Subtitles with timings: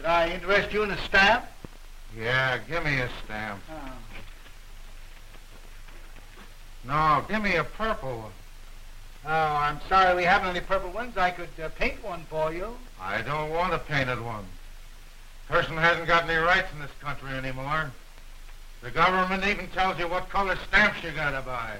[0.00, 1.44] Did I interest you in a stamp?
[2.18, 3.60] Yeah, give me a stamp.
[3.70, 3.92] Oh.
[6.86, 8.32] No, give me a purple one.
[9.26, 11.18] Oh, I'm sorry we haven't any purple ones.
[11.18, 12.78] I could uh, paint one for you.
[12.98, 14.46] I don't want a painted one.
[15.48, 17.92] Person hasn't got any rights in this country anymore.
[18.80, 21.76] The government even tells you what color stamps you gotta buy.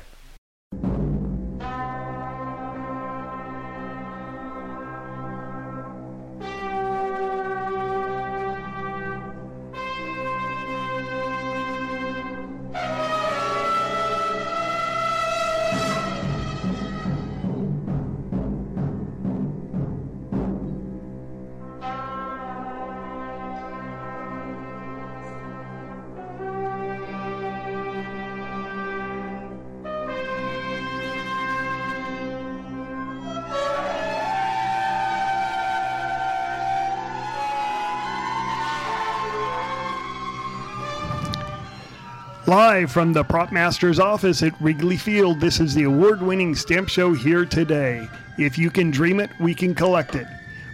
[42.80, 46.88] Live from the Prop Master's office at Wrigley Field, this is the award winning stamp
[46.88, 48.08] show here today.
[48.38, 50.26] If you can dream it, we can collect it.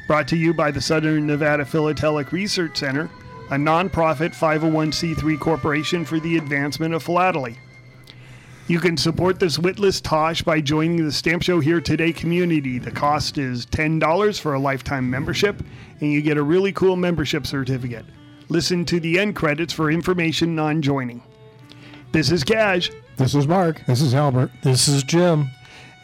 [0.07, 3.11] Brought to you by the Southern Nevada Philatelic Research Center,
[3.51, 7.59] a nonprofit 501c3 corporation for the advancement of philately.
[8.69, 12.79] You can support this witless Tosh by joining the Stamp Show Here Today community.
[12.79, 15.61] The cost is $10 for a lifetime membership,
[16.01, 18.07] and you get a really cool membership certificate.
[18.49, 21.21] Listen to the end credits for information on joining.
[22.13, 22.91] This is Cash.
[23.17, 23.85] This is Mark.
[23.87, 24.51] This is Albert.
[24.63, 25.49] This is Jim.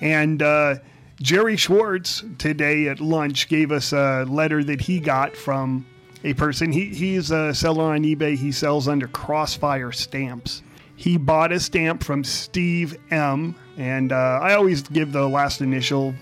[0.01, 0.77] And uh,
[1.21, 5.87] Jerry Schwartz today at lunch gave us a letter that he got from
[6.25, 6.73] a person.
[6.73, 8.37] He, he's a seller on eBay.
[8.37, 10.63] He sells under Crossfire stamps.
[10.97, 13.55] He bought a stamp from Steve M.
[13.77, 16.15] And uh, I always give the last initial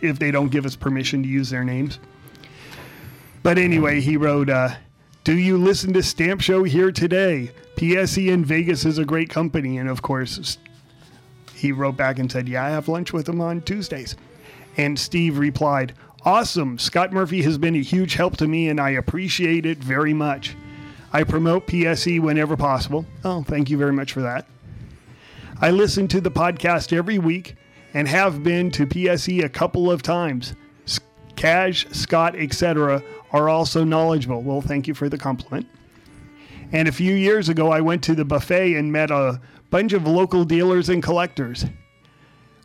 [0.00, 1.98] if they don't give us permission to use their names.
[3.42, 4.70] But anyway, he wrote, uh,
[5.24, 7.52] Do you listen to Stamp Show here today?
[7.76, 9.78] PSE in Vegas is a great company.
[9.78, 10.58] And of course,
[11.54, 14.16] he wrote back and said, Yeah, I have lunch with him on Tuesdays.
[14.76, 16.76] And Steve replied, Awesome.
[16.76, 20.56] Scott Murphy has been a huge help to me, and I appreciate it very much.
[21.12, 23.06] I promote PSE whenever possible.
[23.22, 24.48] Oh, thank you very much for that.
[25.60, 27.54] I listen to the podcast every week
[27.94, 30.54] and have been to PSE a couple of times.
[31.42, 33.02] Cash, Scott, etc.
[33.32, 34.42] are also knowledgeable.
[34.42, 35.66] Well, thank you for the compliment.
[36.70, 40.06] And a few years ago, I went to the buffet and met a bunch of
[40.06, 41.66] local dealers and collectors.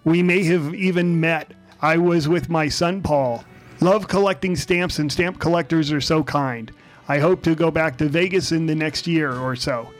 [0.03, 1.55] We may have even met.
[1.81, 3.43] I was with my son Paul.
[3.81, 6.71] Love collecting stamps, and stamp collectors are so kind.
[7.07, 9.91] I hope to go back to Vegas in the next year or so.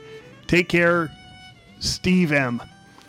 [0.46, 1.10] Take care,
[1.80, 2.62] Steve M.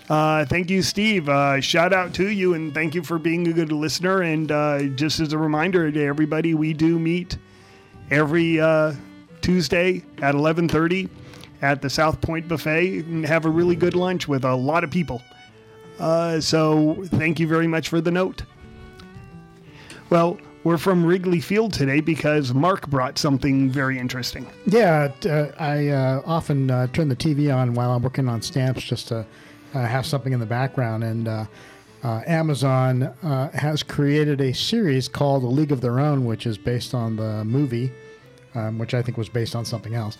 [0.09, 1.29] Uh, thank you, Steve.
[1.29, 4.23] Uh, shout out to you, and thank you for being a good listener.
[4.23, 7.37] And uh, just as a reminder to everybody, we do meet
[8.09, 8.95] every uh,
[9.41, 11.09] Tuesday at 11:30
[11.61, 14.89] at the South Point Buffet and have a really good lunch with a lot of
[14.89, 15.21] people.
[15.99, 18.43] Uh, so thank you very much for the note.
[20.09, 24.47] Well, we're from Wrigley Field today because Mark brought something very interesting.
[24.65, 25.89] Yeah, uh, I
[26.25, 29.25] often turn the TV on while I'm working on stamps just to
[29.73, 31.03] uh, have something in the background.
[31.03, 31.45] And uh,
[32.03, 36.57] uh, Amazon uh, has created a series called A League of Their Own, which is
[36.57, 37.91] based on the movie,
[38.55, 40.17] um, which I think was based on something else.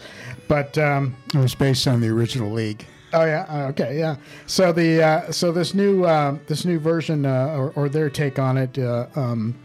[0.48, 2.86] But um, It was based on the original league.
[3.12, 3.46] Oh yeah.
[3.50, 3.98] uh, Okay.
[3.98, 4.18] Yeah.
[4.46, 6.04] So the uh, so this new
[6.46, 9.58] this new version uh, or, or their take on it uh, um,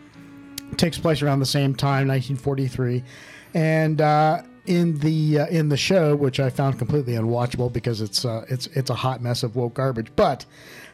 [0.78, 3.04] takes place around the same time, 1943,
[3.54, 8.24] and uh, in the uh, in the show, which I found completely unwatchable because it's
[8.24, 10.08] uh, it's it's a hot mess of woke garbage.
[10.16, 10.46] But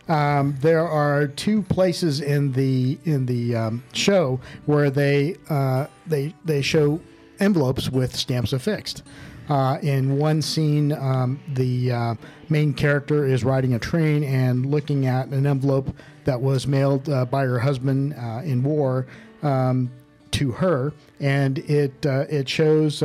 [0.09, 6.35] um, there are two places in the in the um, show where they uh, they
[6.45, 7.01] they show
[7.39, 9.03] envelopes with stamps affixed.
[9.49, 12.15] Uh, in one scene, um, the uh,
[12.49, 15.89] main character is riding a train and looking at an envelope
[16.25, 18.13] that was mailed uh, by her husband
[18.45, 19.07] in war
[19.43, 19.91] um,
[20.31, 23.03] to her, and it it shows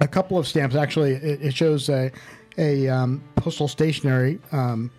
[0.00, 0.74] a couple of stamps.
[0.76, 2.10] Actually, it, it shows a
[2.58, 4.90] a um, postal stationery, um,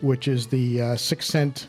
[0.00, 1.68] which is the uh, six cent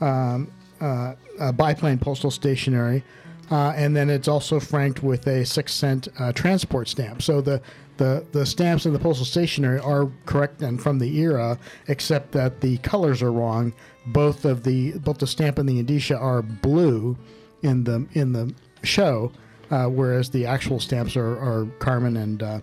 [0.00, 0.50] um,
[0.80, 3.04] uh, uh, biplane postal stationery,
[3.50, 7.22] uh, and then it's also franked with a six cent uh, transport stamp.
[7.22, 7.60] So the
[7.96, 11.58] the the stamps in the postal stationery are correct and from the era,
[11.88, 13.72] except that the colors are wrong.
[14.06, 17.16] Both of the both the stamp and the indicia are blue
[17.62, 19.32] in the in the show,
[19.70, 22.60] uh, whereas the actual stamps are, are carmine and uh,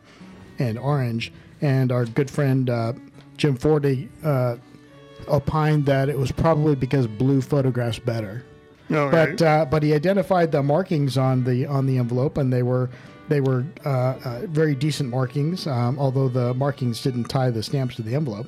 [0.59, 1.31] and orange.
[1.61, 2.93] And our good friend uh,
[3.37, 4.57] Jim Forte uh,
[5.27, 8.43] opined that it was probably because blue photographs better.
[8.91, 9.41] All but right.
[9.41, 12.89] uh, but he identified the markings on the on the envelope, and they were
[13.27, 15.65] they were uh, uh, very decent markings.
[15.65, 18.47] Um, although the markings didn't tie the stamps to the envelope.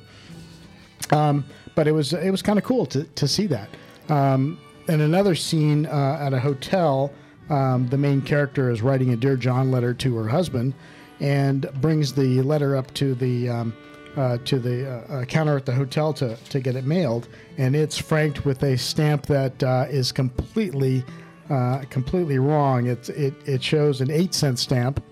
[1.10, 1.44] Um,
[1.74, 3.68] but it was it was kind of cool to, to see that.
[4.08, 4.58] Um,
[4.88, 7.12] in another scene uh, at a hotel,
[7.50, 10.74] um, the main character is writing a dear John letter to her husband,
[11.20, 13.74] and brings the letter up to the um,
[14.16, 17.74] uh, to the uh, uh, counter at the hotel to to get it mailed, and
[17.76, 21.04] it's franked with a stamp that uh, is completely
[21.50, 22.86] uh, completely wrong.
[22.86, 25.02] It's it it shows an eight cent stamp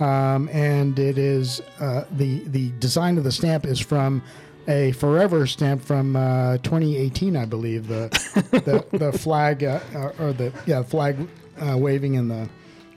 [0.00, 4.22] um, and it is uh, the the design of the stamp is from
[4.66, 7.86] a forever stamp from uh, 2018, I believe.
[7.86, 8.08] The
[8.50, 11.16] the, the flag or the yeah flag
[11.60, 12.48] uh, waving in the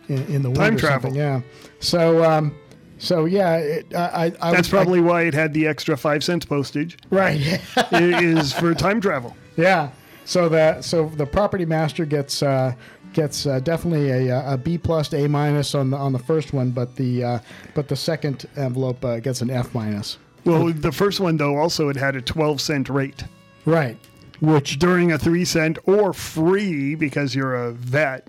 [0.07, 1.09] in, in the wind Time travel.
[1.09, 1.41] something, Yeah.
[1.79, 2.55] So um,
[2.97, 6.97] so yeah, it, I, I, That's probably why it had the extra five cents postage.
[7.09, 7.39] right.
[7.77, 9.35] it is for time travel.
[9.57, 9.89] Yeah.
[10.25, 12.73] So that so the property master gets uh,
[13.11, 16.53] gets uh, definitely a, a B plus to A minus on the on the first
[16.53, 17.39] one, but the uh,
[17.75, 20.17] but the second envelope uh, gets an F minus.
[20.45, 23.23] Well, the first one though also it had a 12 cent rate,
[23.65, 23.97] Right.
[24.41, 28.27] which during a 3 cent or free because you're a vet,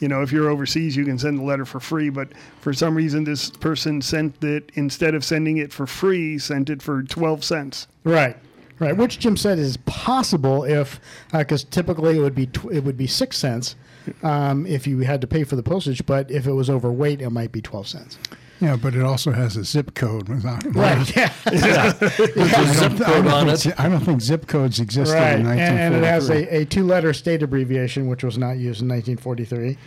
[0.00, 2.28] you know, if you're overseas you can send the letter for free, but
[2.60, 6.82] for some reason this person sent it instead of sending it for free, sent it
[6.82, 7.86] for 12 cents.
[8.04, 8.36] Right.
[8.78, 8.96] Right.
[8.96, 11.00] Which Jim said is possible if
[11.32, 13.76] because typically it would be tw- it would be six cents
[14.22, 17.28] um, if you had to pay for the postage, but if it was overweight, it
[17.28, 18.18] might be twelve cents.
[18.60, 20.28] Yeah, but it also has a zip code.
[20.28, 20.62] Right.
[20.74, 21.16] Right.
[21.16, 21.32] Yeah.
[21.46, 21.52] I
[22.74, 23.80] zip don't, I code on think, it.
[23.80, 25.38] I don't think zip codes existed right.
[25.40, 28.82] in And, and it has a, a two letter state abbreviation, which was not used
[28.82, 29.78] in 1943.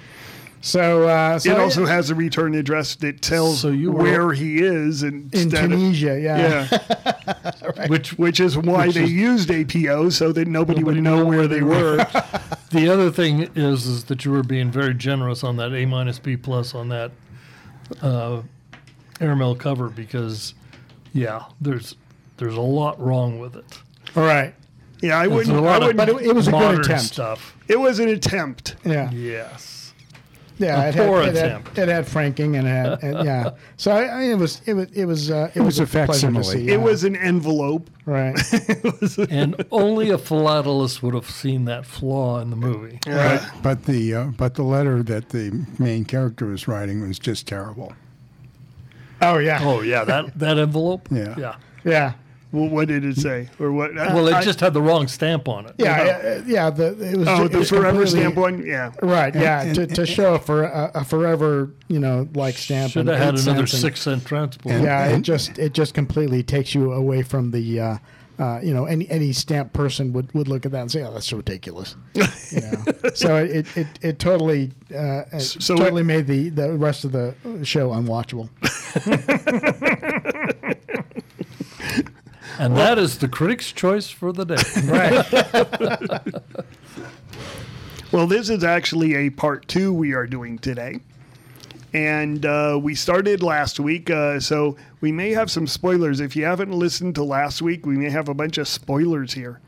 [0.61, 4.31] So, uh, so it also has a return address that tells So you were- where
[4.33, 6.67] he is and in Tunisia, yeah.
[6.71, 11.61] yeah, Which which is why they used APO so that nobody, would know where they
[11.61, 11.97] were.
[12.71, 16.17] the other thing is is that you were being very generous on that A minus
[16.17, 17.11] B plus on that
[18.01, 18.41] uh,
[19.21, 20.53] airmail cover because
[21.13, 21.95] yeah, there's
[22.37, 23.65] there's a lot wrong with it.
[24.15, 24.53] All right.
[25.01, 25.55] Yeah, I wouldn't.
[25.55, 27.03] a I lot of wouldn't But it, it was a good attempt.
[27.03, 27.57] stuff.
[27.67, 28.75] it was an attempt.
[28.85, 29.11] Yeah.
[29.11, 29.93] Yes.
[30.59, 30.81] Yeah.
[30.81, 31.77] A It had, poor it, had, attempt.
[31.77, 33.49] it had franking and it had, and, yeah.
[33.75, 36.05] So I, I, it was, it was, it was, uh, it, was a a pleasure
[36.05, 36.43] to facsimile.
[36.43, 36.69] see.
[36.69, 37.89] It was an envelope.
[38.05, 38.39] right.
[39.29, 42.99] And only a philatelist would have seen that flaw in the movie.
[43.05, 47.45] but, but the uh, but the letter that the main character was writing was just
[47.47, 47.91] terrible.
[49.23, 49.59] Oh yeah.
[49.61, 51.07] Oh yeah, that that envelope.
[51.11, 51.35] Yeah.
[51.37, 51.55] Yeah.
[51.83, 52.13] Yeah.
[52.51, 53.95] Well, what did it say, or what?
[53.95, 55.73] Well, it I- just had the wrong stamp on it.
[55.79, 56.05] Yeah.
[56.05, 56.41] Yeah.
[56.45, 57.27] yeah the, it was.
[57.27, 58.63] Oh, it the was forever stamp one.
[58.63, 58.91] Yeah.
[59.01, 59.33] Right.
[59.33, 59.63] Yeah.
[59.63, 62.91] and- to, to show a, for, a, a forever, you know, like stamp.
[62.91, 64.75] Should and have had another and- six cent transport.
[64.75, 65.07] And- Yeah.
[65.07, 67.79] It just it just completely takes you away from the.
[67.79, 67.97] Uh,
[68.39, 71.13] uh, you know, any any stamp person would, would look at that and say, "Oh,
[71.13, 71.95] that's ridiculous."
[72.51, 72.83] You know?
[73.15, 77.11] so it, it, it totally uh, it So totally it- made the, the rest of
[77.11, 77.33] the
[77.63, 78.49] show unwatchable.
[82.59, 84.61] And that is the critic's choice for the day.
[84.85, 85.25] Right.
[88.11, 90.99] Well, this is actually a part two we are doing today.
[91.93, 96.19] And uh, we started last week, uh, so we may have some spoilers.
[96.19, 99.59] If you haven't listened to last week, we may have a bunch of spoilers here.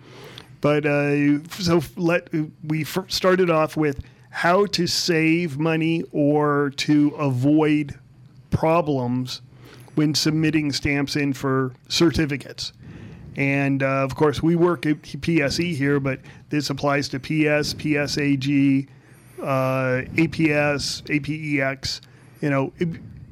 [0.59, 2.29] But uh, so let
[2.63, 7.93] we f- started off with how to save money or to avoid
[8.49, 9.41] problems
[9.93, 12.73] when submitting stamps in for certificates.
[13.37, 18.87] And uh, of course, we work at PSE here, but this applies to PS, PSAG,
[19.41, 19.43] uh,
[20.15, 22.01] APS, APEX.
[22.45, 22.89] You know, it,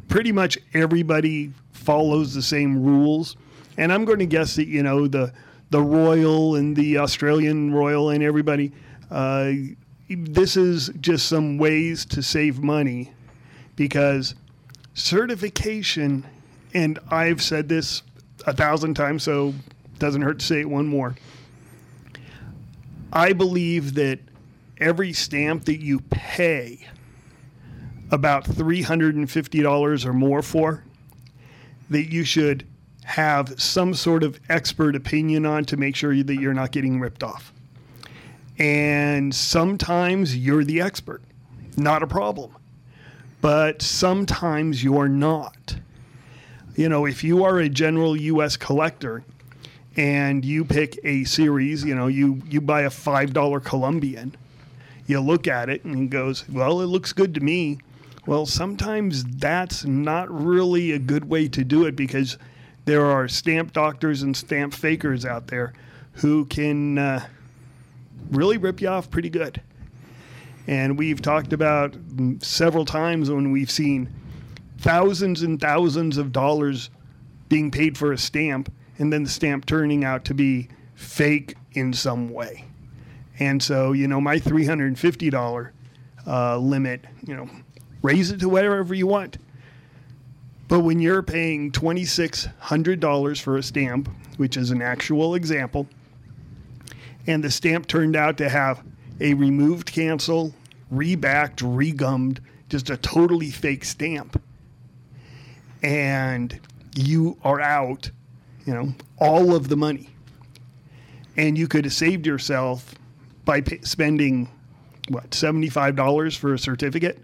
[0.08, 3.38] pretty much everybody follows the same rules.
[3.78, 5.32] And I'm going to guess that you know the
[5.70, 8.72] the Royal and the Australian Royal and everybody.
[9.12, 9.52] Uh,
[10.10, 13.14] this is just some ways to save money
[13.76, 14.34] because
[14.96, 16.26] certification,
[16.74, 18.02] and I've said this
[18.48, 19.54] a thousand times, so
[20.00, 21.14] doesn't hurt to say it one more.
[23.12, 24.18] I believe that
[24.80, 26.88] every stamp that you pay
[28.12, 30.84] about $350 or more for,
[31.90, 32.66] that you should
[33.04, 37.24] have some sort of expert opinion on to make sure that you're not getting ripped
[37.24, 37.54] off.
[38.58, 41.22] And sometimes you're the expert,
[41.76, 42.56] not a problem.
[43.42, 45.76] But sometimes you're not.
[46.76, 49.24] You know, if you are a general US collector
[49.98, 54.36] and you pick a series, you know, you, you buy a $5 Columbian,
[55.08, 57.80] you look at it and it goes, well, it looks good to me.
[58.26, 62.38] Well, sometimes that's not really a good way to do it because
[62.86, 65.74] there are stamp doctors and stamp fakers out there
[66.14, 67.26] who can uh,
[68.32, 69.62] really rip you off pretty good.
[70.68, 71.96] And we've talked about
[72.40, 74.10] several times when we've seen
[74.78, 76.90] thousands and thousands of dollars
[77.50, 81.92] being paid for a stamp and then the stamp turning out to be fake in
[81.92, 82.66] some way.
[83.40, 85.72] And so, you know, my $350
[86.26, 87.50] uh, limit, you know,
[88.04, 89.38] raise it to whatever you want.
[90.68, 95.88] But when you're paying $2,600 for a stamp, which is an actual example,
[97.26, 98.84] and the stamp turned out to have
[99.20, 100.54] a removed cancel,
[100.94, 104.42] rebacked, regummed, just a totally fake stamp,
[105.82, 106.60] and
[106.96, 108.10] you are out,
[108.66, 110.10] you know, all of the money.
[111.36, 112.94] And you could have saved yourself
[113.46, 114.50] by pay, spending
[115.10, 117.20] what seventy-five dollars for a certificate.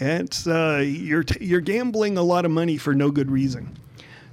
[0.00, 3.76] It's uh, you're t- you're gambling a lot of money for no good reason.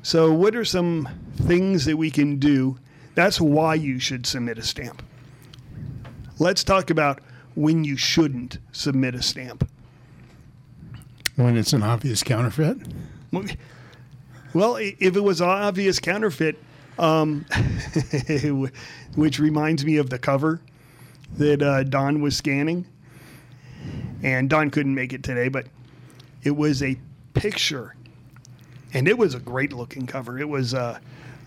[0.02, 2.80] So, what are some things that we can do?
[3.16, 5.04] That's why you should submit a stamp.
[6.40, 7.20] Let's talk about
[7.56, 9.70] when you shouldn't submit a stamp.
[11.36, 12.78] When it's an obvious counterfeit?
[14.54, 16.58] Well, if it was an obvious counterfeit,
[16.98, 17.46] um,
[19.16, 20.62] which reminds me of the cover
[21.38, 22.86] that uh, Don was scanning,
[24.24, 25.68] and Don couldn't make it today, but
[26.44, 26.98] it was a
[27.34, 27.96] picture,
[28.94, 30.40] and it was a great looking cover.
[30.40, 31.00] It was, uh,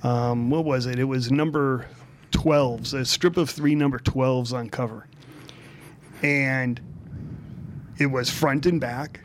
[0.03, 0.99] um, what was it?
[0.99, 1.87] It was number
[2.33, 5.07] 12s, a strip of three number 12s on cover.
[6.23, 6.81] And
[7.99, 9.21] it was front and back.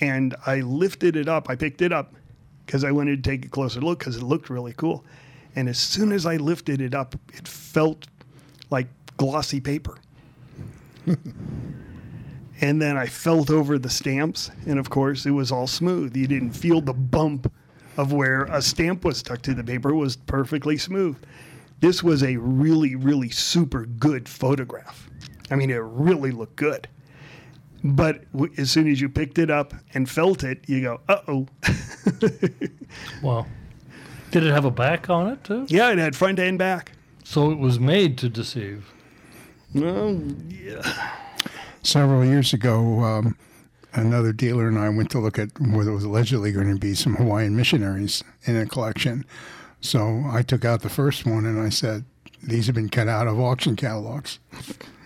[0.00, 2.14] And I lifted it up, I picked it up
[2.66, 5.04] because I wanted to take a closer look because it looked really cool.
[5.54, 8.06] And as soon as I lifted it up, it felt
[8.70, 9.96] like glossy paper.
[12.62, 16.16] And then I felt over the stamps, and of course, it was all smooth.
[16.16, 17.52] You didn't feel the bump
[17.98, 21.16] of where a stamp was stuck to the paper, it was perfectly smooth.
[21.80, 25.10] This was a really, really super good photograph.
[25.50, 26.88] I mean, it really looked good.
[27.84, 31.18] But w- as soon as you picked it up and felt it, you go, uh
[31.26, 31.48] oh.
[33.22, 33.46] Wow.
[34.30, 35.66] Did it have a back on it too?
[35.68, 36.92] yeah, it had front and back.
[37.24, 38.92] So it was made to deceive.
[39.74, 41.12] Well, yeah.
[41.82, 43.36] Several years ago, um,
[43.92, 46.94] another dealer and I went to look at where there was allegedly going to be
[46.94, 49.24] some Hawaiian missionaries in a collection.
[49.80, 52.04] So I took out the first one and I said,
[52.42, 54.38] These have been cut out of auction catalogs.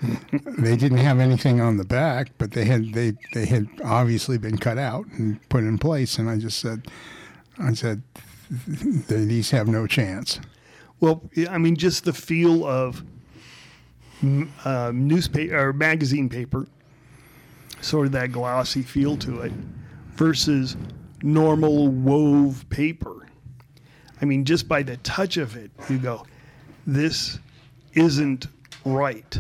[0.59, 4.59] they didn't have anything on the back, but they had they, they had obviously been
[4.59, 6.19] cut out and put in place.
[6.19, 6.87] And I just said,
[7.59, 8.03] I said,
[9.09, 10.41] these have no chance.
[11.01, 13.03] Well, I mean, just the feel of
[14.65, 16.67] uh, newspaper or magazine paper,
[17.81, 19.53] sort of that glossy feel to it,
[20.15, 20.77] versus
[21.23, 23.27] normal wove paper.
[24.21, 26.25] I mean, just by the touch of it, you go,
[26.87, 27.39] this
[27.93, 28.47] isn't
[28.85, 29.39] right.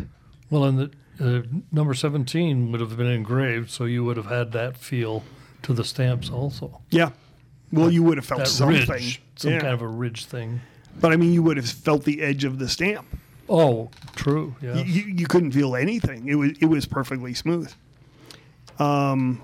[0.51, 1.43] Well, and the uh,
[1.73, 5.23] number 17 would have been engraved, so you would have had that feel
[5.63, 6.81] to the stamps also.
[6.91, 7.11] Yeah.
[7.73, 8.87] Well, you would have felt something.
[8.89, 9.61] ridge, some Yeah.
[9.61, 10.61] kind of a ridge thing.
[11.01, 13.07] But I mean, you would have felt the edge of the stamp.
[13.49, 14.55] Oh, true.
[14.61, 14.77] Yeah.
[14.77, 16.29] You, you couldn't feel anything.
[16.29, 17.73] It was it was perfectly smooth.
[18.79, 19.41] Um,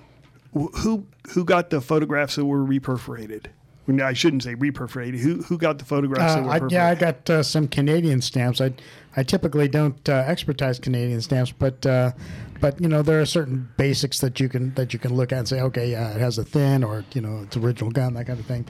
[0.53, 3.47] who who got the photographs that were reperforated?
[4.01, 5.19] I shouldn't say reperforated.
[5.19, 6.73] Who who got the photographs that Uh, were I, perforated?
[6.73, 8.61] yeah, I got uh, some Canadian stamps.
[8.61, 8.73] I
[9.17, 12.13] I typically don't uh, expertise Canadian stamps, but uh,
[12.61, 15.39] but you know there are certain basics that you can that you can look at
[15.41, 18.27] and say, okay, yeah, it has a thin or you know it's original gum, that
[18.27, 18.67] kind of thing.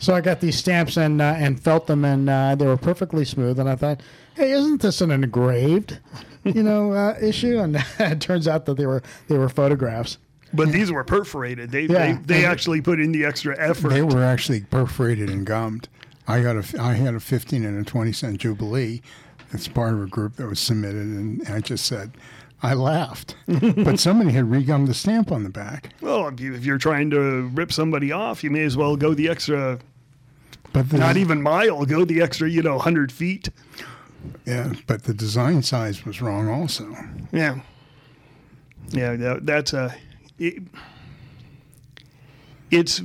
[0.00, 3.24] So I got these stamps and uh, and felt them, and uh, they were perfectly
[3.24, 3.58] smooth.
[3.58, 4.00] And I thought,
[4.38, 5.98] hey, isn't this an engraved,
[6.44, 7.58] you know, uh, issue?
[7.58, 10.16] And it turns out that they were they were photographs.
[10.54, 11.70] but these were perforated.
[11.70, 12.12] They Yeah.
[12.24, 13.88] they, they actually put in the extra effort.
[13.90, 15.88] They were actually perforated and gummed.
[16.26, 19.00] I got a, I had a 15 and a 20 cent Jubilee.
[19.52, 22.12] It's part of a group that was submitted, and I just said,
[22.62, 23.34] I laughed.
[23.46, 25.94] but somebody had regummed the stamp on the back.
[26.02, 29.14] well, if, you, if you're trying to rip somebody off, you may as well go
[29.14, 29.78] the extra,
[30.74, 33.48] But the, not even mile, go the extra, you know, hundred feet.
[34.44, 36.94] Yeah, but the design size was wrong also.
[37.32, 37.60] Yeah.
[38.90, 39.94] Yeah, that, that's a.
[40.38, 40.62] It,
[42.70, 43.02] it's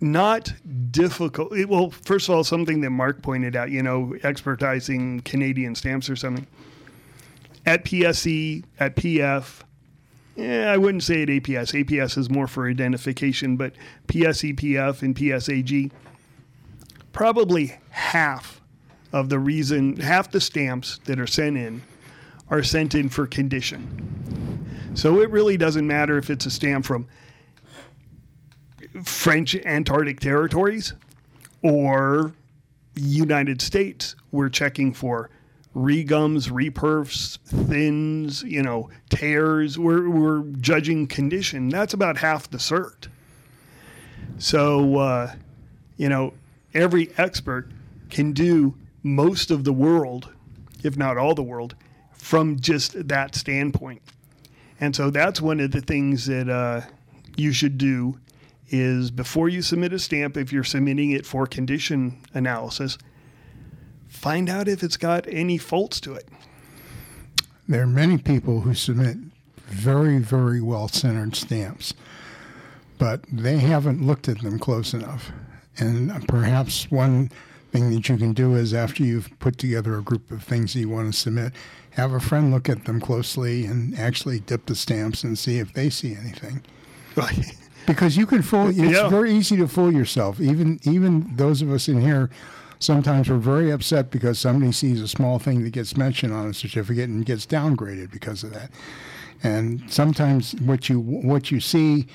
[0.00, 0.52] not
[0.90, 1.52] difficult.
[1.52, 6.08] It, well, first of all, something that Mark pointed out, you know, expertising Canadian stamps
[6.08, 6.46] or something.
[7.66, 9.62] At PSE, at PF,
[10.36, 11.84] yeah, I wouldn't say at APS.
[11.84, 13.74] APS is more for identification, but
[14.06, 15.90] PSE, PF, and PSAG,
[17.12, 18.60] probably half
[19.12, 21.82] of the reason, half the stamps that are sent in
[22.50, 24.92] are sent in for condition.
[24.94, 27.06] So it really doesn't matter if it's a stamp from
[29.04, 30.94] French Antarctic territories
[31.62, 32.32] or
[32.96, 34.16] United States.
[34.32, 35.30] We're checking for
[35.76, 39.78] regums, reperfs, thins, you know, tears.
[39.78, 41.68] We're, we're judging condition.
[41.68, 43.08] That's about half the cert.
[44.38, 45.34] So, uh,
[45.96, 46.34] you know,
[46.74, 47.70] every expert
[48.10, 50.32] can do most of the world,
[50.82, 51.74] if not all the world,
[52.12, 54.02] from just that standpoint.
[54.80, 56.82] And so that's one of the things that uh,
[57.36, 58.18] you should do
[58.70, 62.98] is before you submit a stamp, if you're submitting it for condition analysis,
[64.08, 66.28] find out if it's got any faults to it.
[67.66, 69.16] There are many people who submit
[69.66, 71.94] very, very well centered stamps,
[72.98, 75.30] but they haven't looked at them close enough.
[75.78, 77.30] And perhaps one
[77.70, 80.80] thing that you can do is after you've put together a group of things that
[80.80, 81.52] you want to submit,
[81.92, 85.72] have a friend look at them closely and actually dip the stamps and see if
[85.72, 86.62] they see anything.
[87.86, 88.68] Because you can fool.
[88.68, 89.08] It's Yeah.
[89.08, 90.40] very easy to fool yourself.
[90.40, 92.30] Even even those of us in here,
[92.78, 96.54] sometimes we're very upset because somebody sees a small thing that gets mentioned on a
[96.54, 98.70] certificate and gets downgraded because of that.
[99.42, 102.06] And sometimes what you what you see,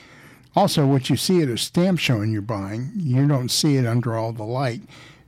[0.56, 3.86] also what you see at a stamp show and you're buying, you don't see it
[3.86, 4.82] under all the light.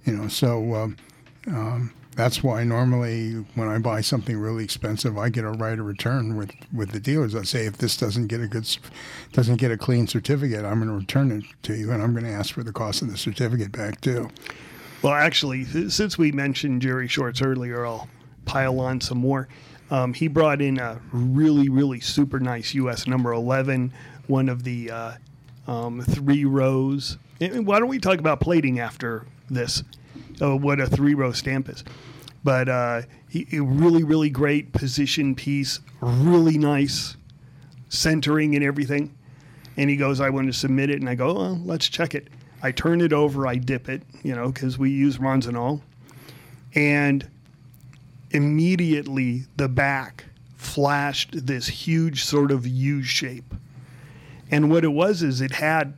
[0.06, 0.98] You know, so um,
[1.48, 5.86] um, that's why normally when I buy something really expensive, I get a right of
[5.86, 7.36] return with, with the dealers.
[7.36, 8.68] I say if this doesn't get a good,
[9.34, 12.26] doesn't get a clean certificate, I'm going to return it to you, and I'm going
[12.26, 14.30] to ask for the cost of the certificate back too.
[15.02, 18.08] Well, actually, since we mentioned Jerry Schwartz earlier, I'll
[18.46, 19.48] pile on some more.
[19.92, 23.94] Um, he brought in a really, really super nice US number 11,
[24.28, 25.12] one of the uh,
[25.68, 27.18] um, three rows.
[27.40, 29.84] Why don't we talk about plating after this?
[30.40, 31.84] What a three row stamp is.
[32.44, 37.18] But uh, he, a really, really great position piece, really nice
[37.90, 39.16] centering and everything.
[39.78, 41.00] And he goes, I want to submit it.
[41.00, 42.28] And I go, well, let's check it.
[42.62, 45.82] I turn it over, I dip it, you know, because we use Ronsonol.
[46.74, 47.30] And
[48.32, 50.26] immediately the back
[50.56, 53.54] flashed this huge sort of U shape.
[54.52, 55.98] And what it was is it had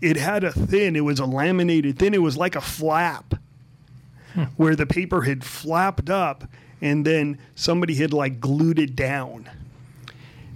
[0.00, 3.34] it had a thin, it was a laminated thin, it was like a flap
[4.56, 6.44] where the paper had flapped up
[6.80, 9.50] and then somebody had like glued it down.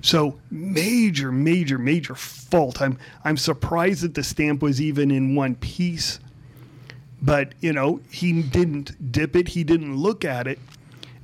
[0.01, 2.81] So major, major, major fault.
[2.83, 6.21] I'm I'm surprised that the stamp was even in one piece.
[7.23, 9.49] But you know, he didn't dip it.
[9.49, 10.59] He didn't look at it.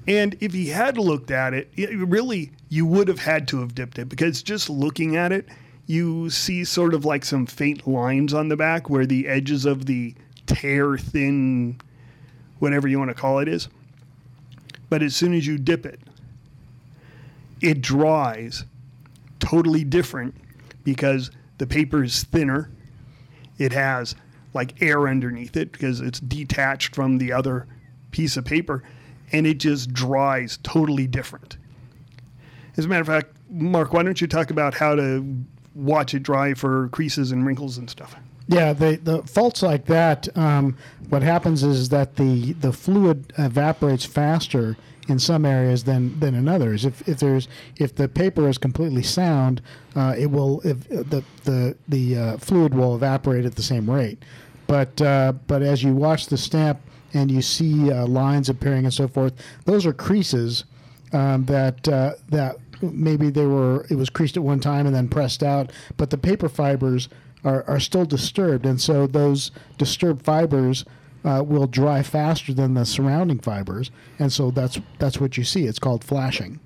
[0.08, 3.74] And if he had looked at it, it really you would have had to have
[3.74, 5.46] dipped it because just looking at it,
[5.90, 9.86] you see sort of like some faint lines on the back where the edges of
[9.86, 10.14] the
[10.46, 11.80] tear thin,
[12.60, 13.68] whatever you want to call it, is.
[14.88, 15.98] But as soon as you dip it,
[17.60, 18.64] it dries
[19.40, 20.36] totally different
[20.84, 22.70] because the paper is thinner.
[23.58, 24.14] It has
[24.54, 27.66] like air underneath it because it's detached from the other
[28.12, 28.84] piece of paper
[29.32, 31.56] and it just dries totally different.
[32.76, 36.22] As a matter of fact, Mark, why don't you talk about how to watch it
[36.22, 38.16] dry for creases and wrinkles and stuff?
[38.48, 40.28] Yeah, the the faults like that.
[40.36, 40.76] Um,
[41.08, 44.76] what happens is that the the fluid evaporates faster
[45.08, 46.84] in some areas than than in others.
[46.84, 49.62] If if there's if the paper is completely sound,
[49.94, 54.22] uh, it will if the the the uh, fluid will evaporate at the same rate.
[54.66, 56.80] But uh, but as you watch the stamp
[57.12, 60.64] and you see uh, lines appearing and so forth, those are creases
[61.12, 65.08] um, that uh, that maybe they were it was creased at one time and then
[65.08, 67.08] pressed out, but the paper fibers
[67.44, 70.84] are, are still disturbed, and so those disturbed fibers
[71.24, 75.66] uh, will dry faster than the surrounding fibers, and so that's that's what you see.
[75.66, 76.60] It's called flashing.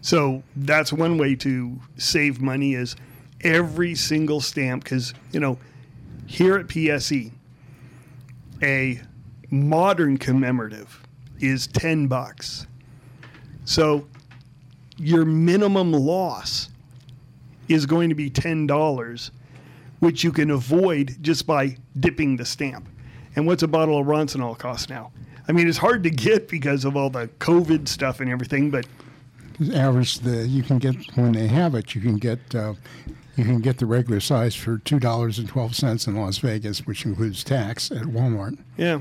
[0.00, 2.94] So that's one way to save money is
[3.40, 5.58] every single stamp because you know
[6.26, 7.32] here at PSE
[8.62, 9.00] a
[9.50, 11.02] modern commemorative
[11.38, 12.66] is 10 bucks.
[13.64, 14.06] So
[14.96, 16.70] your minimum loss
[17.68, 19.30] is going to be $10
[20.00, 22.88] which you can avoid just by dipping the stamp.
[23.34, 25.12] And what's a bottle of Ronsonol cost now?
[25.48, 28.86] I mean, it's hard to get because of all the COVID stuff and everything, but
[29.74, 32.74] Average the you can get when they have it, you can get uh,
[33.36, 36.86] you can get the regular size for two dollars and twelve cents in Las Vegas,
[36.86, 38.58] which includes tax at Walmart.
[38.76, 39.00] yeah.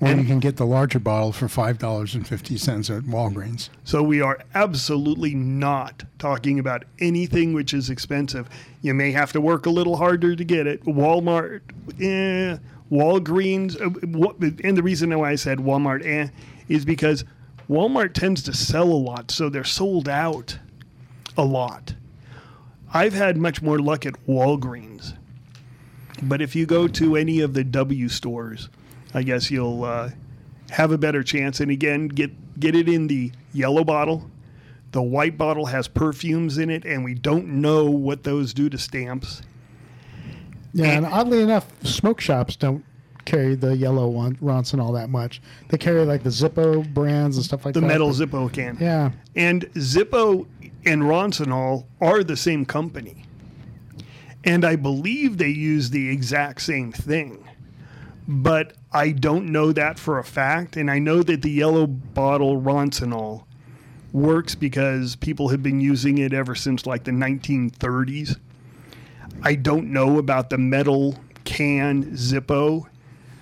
[0.00, 3.68] Or you can get the larger bottle for five dollars and fifty cents at Walgreens.
[3.82, 8.48] So we are absolutely not talking about anything which is expensive.
[8.80, 10.84] You may have to work a little harder to get it.
[10.84, 11.62] Walmart,
[12.00, 12.58] eh,
[12.92, 16.28] Walgreens, uh, what- and the reason why I said Walmart, eh,
[16.68, 17.24] is because
[17.68, 20.58] Walmart tends to sell a lot, so they're sold out
[21.36, 21.94] a lot.
[22.94, 25.14] I've had much more luck at Walgreens,
[26.22, 28.68] but if you go to any of the W stores,
[29.14, 30.10] I guess you'll uh,
[30.70, 31.60] have a better chance.
[31.60, 34.30] And again, get get it in the yellow bottle.
[34.92, 38.78] The white bottle has perfumes in it, and we don't know what those do to
[38.78, 39.42] stamps.
[40.72, 42.84] Yeah, and oddly enough, smoke shops don't
[43.24, 45.42] carry the yellow one Ronson all that much.
[45.68, 47.86] They carry like the Zippo brands and stuff like The that.
[47.86, 48.78] The metal but- Zippo can.
[48.80, 49.10] Yeah.
[49.36, 50.46] And Zippo
[50.86, 53.24] and Ronsonol are the same company.
[54.44, 57.46] And I believe they use the exact same thing.
[58.28, 60.76] But I don't know that for a fact.
[60.76, 63.44] And I know that the yellow bottle Ronsonol
[64.12, 68.36] works because people have been using it ever since like the 1930s.
[69.42, 72.86] I don't know about the metal can Zippo.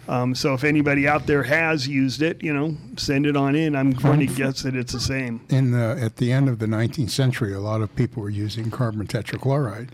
[0.09, 3.75] Um, so if anybody out there has used it, you know, send it on in.
[3.75, 5.45] I'm going to guess that it's the same.
[5.49, 8.71] In the at the end of the 19th century, a lot of people were using
[8.71, 9.89] carbon tetrachloride,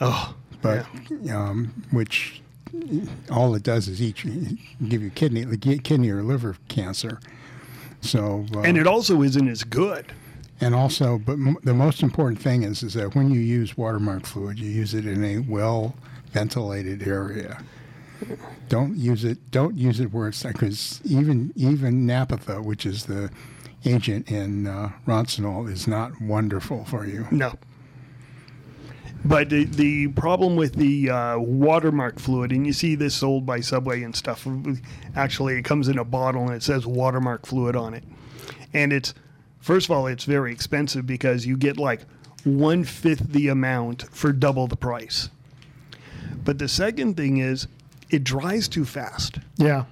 [0.00, 0.86] Oh, but
[1.30, 2.40] um, which
[3.30, 4.16] all it does is eat
[4.88, 7.20] give you kidney kidney or liver cancer.
[8.00, 10.12] So uh, and it also isn't as good.
[10.60, 14.26] And also, but m- the most important thing is, is that when you use watermark
[14.26, 15.94] fluid, you use it in a well
[16.32, 17.62] ventilated area.
[18.68, 19.50] Don't use it.
[19.50, 23.30] Don't use it where it's because even even naphtha, which is the
[23.84, 27.26] agent in uh, Ronsonol, is not wonderful for you.
[27.30, 27.54] No.
[29.24, 33.60] But the, the problem with the uh, watermark fluid, and you see this sold by
[33.60, 34.46] Subway and stuff.
[35.16, 38.04] Actually, it comes in a bottle and it says watermark fluid on it,
[38.72, 39.14] and it's
[39.60, 42.02] first of all, it's very expensive because you get like
[42.44, 45.30] one fifth the amount for double the price.
[46.44, 47.66] But the second thing is,
[48.10, 49.38] it dries too fast.
[49.56, 49.84] Yeah.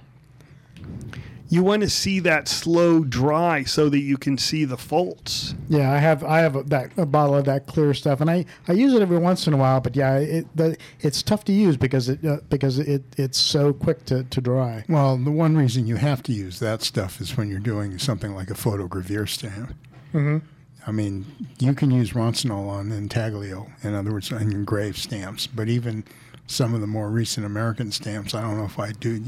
[1.49, 5.55] You want to see that slow dry so that you can see the faults.
[5.69, 8.45] Yeah, I have I have a, that a bottle of that clear stuff, and I,
[8.67, 9.79] I use it every once in a while.
[9.79, 13.73] But yeah, it the, it's tough to use because it uh, because it it's so
[13.73, 14.83] quick to, to dry.
[14.89, 18.35] Well, the one reason you have to use that stuff is when you're doing something
[18.35, 19.73] like a photogravure stamp.
[20.13, 20.37] Mm-hmm.
[20.85, 21.25] I mean,
[21.59, 25.45] you can use Ronsonol on intaglio, in other words, on engraved stamps.
[25.45, 26.05] But even
[26.47, 29.21] some of the more recent American stamps, I don't know if I do.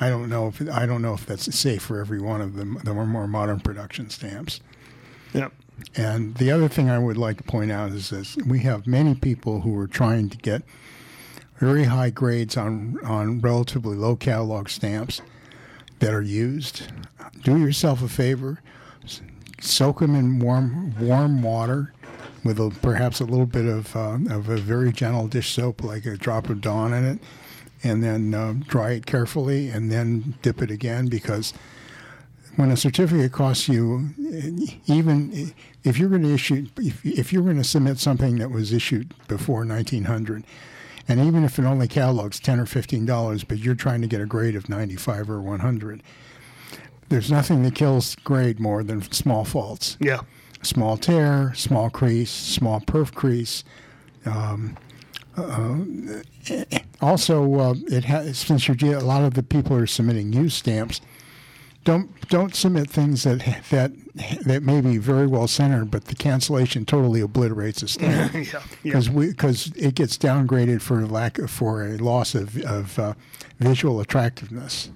[0.00, 2.80] I don't know if I don't know if that's safe for every one of them.
[2.82, 4.60] The more modern production stamps.
[5.34, 5.52] Yep.
[5.96, 9.14] And the other thing I would like to point out is this: we have many
[9.14, 10.62] people who are trying to get
[11.58, 15.20] very high grades on on relatively low catalog stamps
[15.98, 16.90] that are used.
[17.42, 18.62] Do yourself a favor,
[19.60, 21.92] soak them in warm warm water
[22.42, 26.06] with a, perhaps a little bit of uh, of a very gentle dish soap, like
[26.06, 27.18] a drop of Dawn in it,
[27.82, 31.54] and then uh, dry it carefully, and then dip it again because
[32.56, 34.10] when a certificate costs you,
[34.86, 35.52] even
[35.84, 39.14] if you're going to issue, if, if you're going to submit something that was issued
[39.28, 40.44] before 1900,
[41.08, 44.20] and even if it only catalogs 10 or 15 dollars, but you're trying to get
[44.20, 46.02] a grade of 95 or 100,
[47.08, 49.96] there's nothing that kills grade more than small faults.
[50.00, 50.20] Yeah.
[50.62, 53.64] Small tear, small crease, small perf crease.
[54.26, 54.76] Um,
[57.00, 61.00] also, uh, it has since you're a lot of the people are submitting used stamps.
[61.84, 63.92] Don't don't submit things that that
[64.44, 68.42] that may be very well centered, but the cancellation totally obliterates the stamp Yeah.
[68.42, 68.60] Yeah.
[68.82, 73.14] because we because it gets downgraded for lack of, for a loss of of uh,
[73.58, 74.90] visual attractiveness.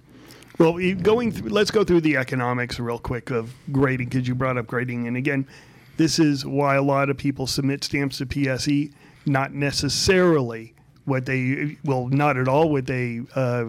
[0.59, 4.57] Well, going through, let's go through the economics real quick of grading because you brought
[4.57, 5.49] up grading, and again,
[5.97, 8.93] this is why a lot of people submit stamps to PSE,
[9.27, 13.67] not necessarily what they well, not at all what they uh,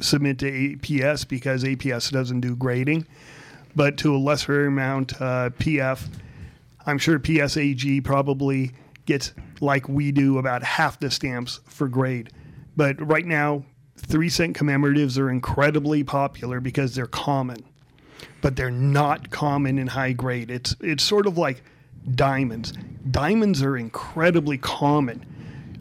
[0.00, 3.06] submit to APS because APS doesn't do grading,
[3.74, 6.08] but to a lesser amount, uh, PF.
[6.86, 8.72] I'm sure PSAG probably
[9.04, 12.30] gets like we do about half the stamps for grade.
[12.76, 13.64] But right now,
[13.96, 17.64] three cent commemoratives are incredibly popular because they're common,
[18.40, 20.50] but they're not common in high grade.
[20.50, 21.62] It's it's sort of like
[22.16, 22.72] diamonds.
[23.10, 25.24] Diamonds are incredibly common.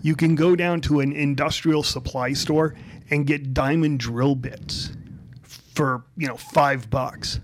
[0.02, 2.76] You can go down to an industrial supply store
[3.10, 4.92] and get diamond drill bits
[5.44, 7.40] for, you know, 5 bucks.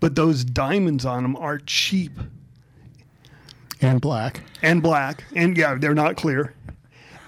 [0.00, 2.18] But those diamonds on them are cheap
[3.80, 4.40] And black.
[4.62, 6.54] and black, and yeah, they're not clear.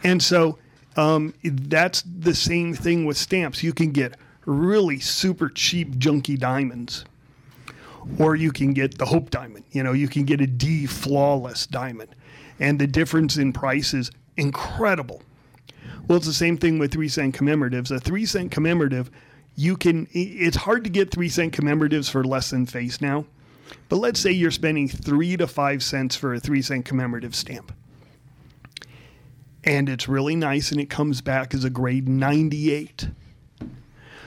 [0.03, 0.59] And so
[0.97, 3.63] um, that's the same thing with stamps.
[3.63, 7.05] You can get really super cheap, junky diamonds,
[8.19, 9.64] or you can get the Hope diamond.
[9.73, 12.14] You know, you can get a D flawless diamond,
[12.61, 15.23] and the difference in price is incredible.
[16.09, 17.90] Well, it's the same thing with three cent commemoratives.
[17.90, 19.11] A three cent commemorative,
[19.57, 20.07] you can.
[20.12, 23.27] It's hard to get three cent commemoratives for less than face now.
[23.88, 27.73] But let's say you're spending three to five cents for a three cent commemorative stamp.
[29.64, 33.09] And it's really nice and it comes back as a grade 98.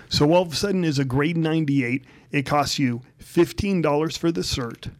[0.09, 4.41] So all of a sudden, as a grade 98, it costs you $15 for the
[4.41, 4.91] cert.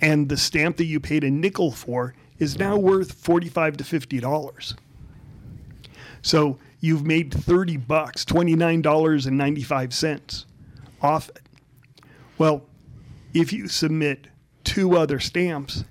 [0.00, 4.74] And the stamp that you paid a nickel for is now worth 45 to $50.
[6.22, 10.44] So you've made 30 bucks, $29.95
[11.00, 11.38] off it.
[12.38, 12.66] Well,
[13.32, 14.26] if you submit
[14.64, 15.84] two other stamps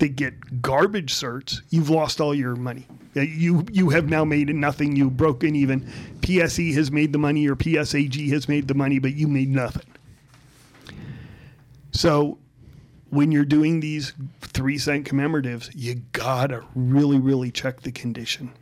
[0.00, 2.86] that get garbage certs, you've lost all your money.
[3.14, 4.94] You you have now made nothing.
[4.96, 5.80] You broken even.
[6.20, 9.86] PSE has made the money, or PSAG has made the money, but you made nothing.
[11.92, 12.38] So,
[13.10, 18.52] when you're doing these three cent commemoratives, you gotta really really check the condition.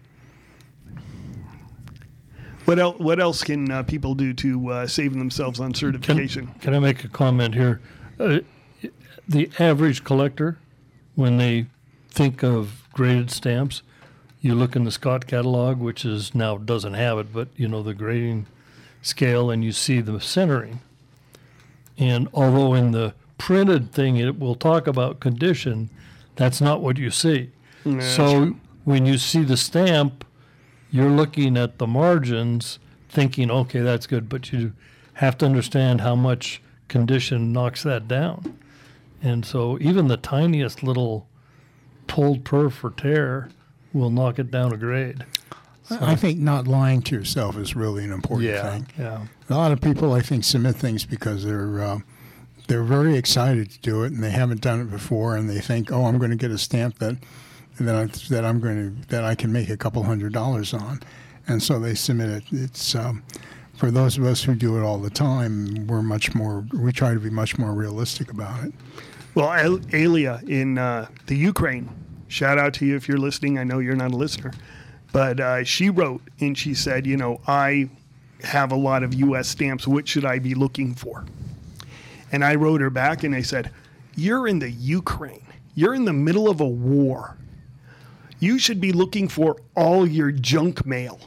[2.65, 2.99] What else?
[2.99, 6.49] What else can uh, people do to uh, save themselves on Can, certification?
[6.61, 7.81] can I make a comment here?
[8.19, 8.39] Uh,
[9.29, 10.59] the average collector,
[11.19, 11.67] when they
[12.11, 13.83] think of graded stamps,
[14.41, 17.83] you look in the Scott catalog, which is now doesn't have it, but you know
[17.83, 18.47] the grading
[19.03, 20.79] scale, and you see the centering.
[21.99, 25.91] And although in the printed thing it will talk about condition,
[26.37, 27.51] that's not what you see.
[28.01, 28.55] so
[28.85, 30.25] when you see the stamp,
[30.93, 32.79] you're looking at the margins
[33.09, 34.73] thinking, okay, that's good, but you
[35.15, 38.57] have to understand how much condition knocks that down.
[39.23, 41.29] And so even the tiniest little
[42.07, 43.49] pulled perf or tear
[43.93, 45.25] will knock it down a grade.
[45.91, 48.87] I think not lying to yourself is really an important thing.
[48.99, 49.27] Yeah.
[49.49, 51.99] A lot of people, I think, submit things because they're uh,
[52.67, 55.91] they're very excited to do it, and they haven't done it before, and they think,
[55.91, 57.17] "Oh, I'm going to get a stamp that
[57.81, 61.01] that I, that I'm going to that I can make a couple hundred dollars on,"
[61.47, 62.45] and so they submit it.
[62.51, 63.23] It's um,
[63.79, 66.67] for those of us who do it all the time, we're much more.
[66.73, 68.73] We try to be much more realistic about it.
[69.37, 71.89] Well, Alia in uh, the Ukraine,
[72.27, 73.57] shout out to you if you're listening.
[73.57, 74.53] I know you're not a listener,
[75.13, 77.89] but uh, she wrote and she said, you know, I
[78.43, 79.49] have a lot of U.S.
[79.49, 79.87] stamps.
[79.87, 81.25] What should I be looking for?
[82.33, 83.71] And I wrote her back and I said,
[84.17, 85.47] You're in the Ukraine.
[85.77, 87.37] You're in the middle of a war.
[88.41, 91.21] You should be looking for all your junk mail.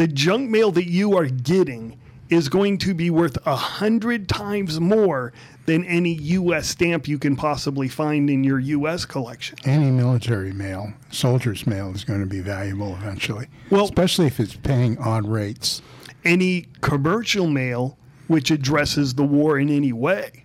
[0.00, 1.98] The junk mail that you are getting
[2.30, 5.34] is going to be worth a hundred times more
[5.66, 6.70] than any U.S.
[6.70, 9.04] stamp you can possibly find in your U.S.
[9.04, 9.58] collection.
[9.66, 13.48] Any military mail, soldiers' mail, is going to be valuable eventually.
[13.68, 15.82] Well- especially if it's paying odd rates.
[16.24, 20.44] any commercial mail which addresses the war in any way.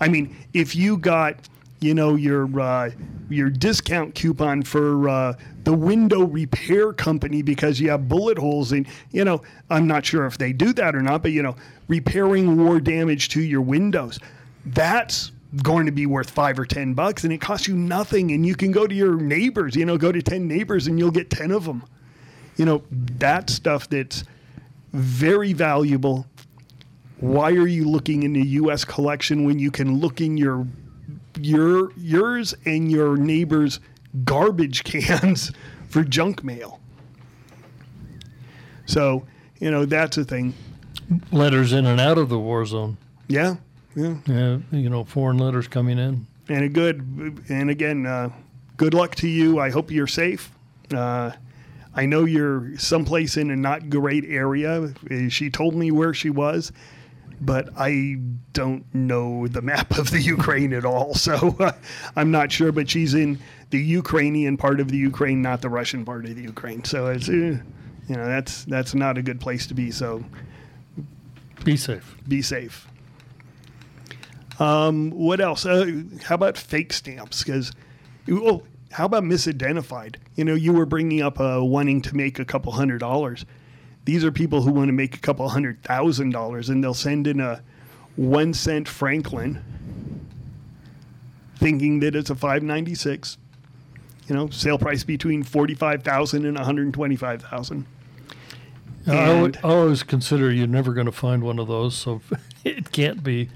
[0.00, 1.46] I mean, if you got,
[1.80, 2.90] you know, your uh,
[3.28, 8.86] your discount coupon for uh, the window repair company because you have bullet holes in,
[9.10, 12.56] you know, I'm not sure if they do that or not, but you know, repairing
[12.56, 14.18] war damage to your windows,
[14.66, 15.30] that's
[15.62, 18.54] going to be worth five or ten bucks, and it costs you nothing, and you
[18.54, 21.50] can go to your neighbors, you know, go to ten neighbors, and you'll get ten
[21.50, 21.84] of them.
[22.56, 24.24] You know, that stuff that's
[24.92, 26.26] very valuable.
[27.20, 28.84] Why are you looking in the U.S.
[28.84, 30.66] collection when you can look in your
[31.46, 33.80] your yours and your neighbor's
[34.24, 35.52] garbage cans
[35.88, 36.80] for junk mail?
[38.86, 39.26] So
[39.60, 40.54] you know that's a thing.
[41.32, 42.96] Letters in and out of the war zone.
[43.28, 43.56] Yeah,
[43.94, 46.26] yeah, Yeah, you know, foreign letters coming in.
[46.48, 47.42] and a good.
[47.48, 48.30] And again, uh,
[48.76, 49.58] good luck to you.
[49.58, 50.50] I hope you're safe.
[50.92, 51.32] Uh,
[51.94, 54.92] I know you're someplace in a not great area.
[55.28, 56.72] She told me where she was,
[57.40, 58.18] but I
[58.52, 61.14] don't know the map of the Ukraine at all.
[61.14, 61.72] So uh,
[62.16, 62.72] I'm not sure.
[62.72, 63.38] But she's in
[63.70, 66.84] the Ukrainian part of the Ukraine, not the Russian part of the Ukraine.
[66.84, 67.62] So it's, uh, you
[68.08, 69.90] know, that's that's not a good place to be.
[69.90, 70.24] So
[71.64, 72.16] Be safe.
[72.26, 72.86] be safe.
[74.58, 75.64] Um, what else?
[75.64, 77.44] Uh, how about fake stamps?
[77.44, 77.70] Because,
[78.30, 80.16] oh, how about misidentified?
[80.34, 83.44] You know, you were bringing up uh, wanting to make a couple hundred dollars.
[84.04, 87.26] These are people who want to make a couple hundred thousand dollars, and they'll send
[87.26, 87.62] in a
[88.16, 89.62] one cent Franklin,
[91.56, 93.38] thinking that it's a five ninety six.
[94.28, 97.86] You know, sale price between forty five thousand and one hundred twenty five thousand.
[99.06, 102.20] I alwa- And- I always consider you're never going to find one of those, so
[102.64, 103.48] it can't be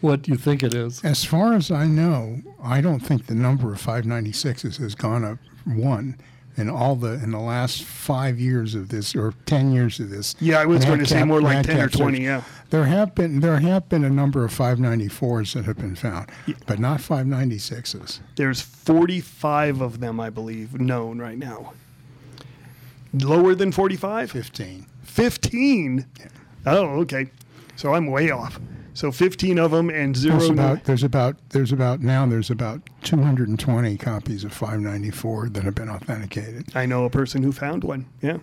[0.00, 1.04] what you think it is.
[1.04, 5.38] As far as I know, I don't think the number of 596s has gone up
[5.64, 6.16] one
[6.56, 10.34] in all the in the last five years of this or ten years of this.
[10.40, 12.18] Yeah, I was going to say more like ten or twenty.
[12.18, 12.24] search.
[12.24, 12.42] Yeah.
[12.70, 16.30] There have been there have been a number of 594s that have been found,
[16.66, 18.20] but not 596s.
[18.36, 21.74] There's 45 of them, I believe, known right now.
[23.12, 24.30] Lower than 45?
[24.30, 24.86] 15.
[25.02, 26.06] 15?
[26.64, 27.30] Oh, okay.
[27.76, 28.58] So I'm way off.
[28.94, 30.36] So 15 of them and zero.
[30.38, 35.74] There's about there's about there's about now there's about 220 copies of 594 that have
[35.74, 36.66] been authenticated.
[36.74, 38.06] I know a person who found one.
[38.20, 38.38] Yeah.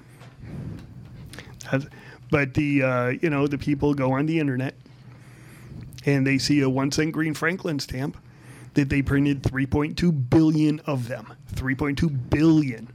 [1.71, 1.87] That's-
[2.31, 4.75] But the uh, you know the people go on the internet
[6.05, 8.17] and they see a one cent Green Franklin stamp
[8.73, 12.87] that they printed 3.2 billion of them, 3.2 billion,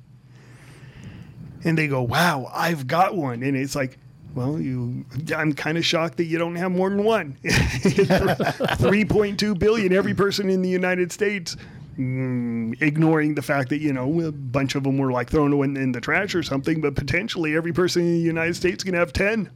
[1.64, 3.98] and they go, "Wow, I've got one," and it's like.
[4.34, 7.38] Well, you, I'm kind of shocked that you don't have more than one.
[7.44, 9.92] 3.2 billion.
[9.92, 11.56] Every person in the United States
[11.98, 15.76] mm, ignoring the fact that you know a bunch of them were like thrown in,
[15.76, 19.12] in the trash or something, but potentially every person in the United States can have
[19.12, 19.50] ten.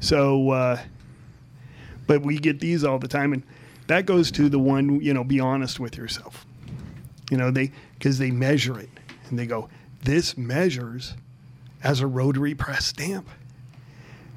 [0.00, 0.78] So, uh,
[2.06, 3.42] but we get these all the time, and
[3.86, 5.24] that goes to the one you know.
[5.24, 6.46] Be honest with yourself.
[7.30, 8.88] You know they because they measure it
[9.28, 9.68] and they go,
[10.02, 11.14] this measures
[11.82, 13.28] as a rotary press stamp.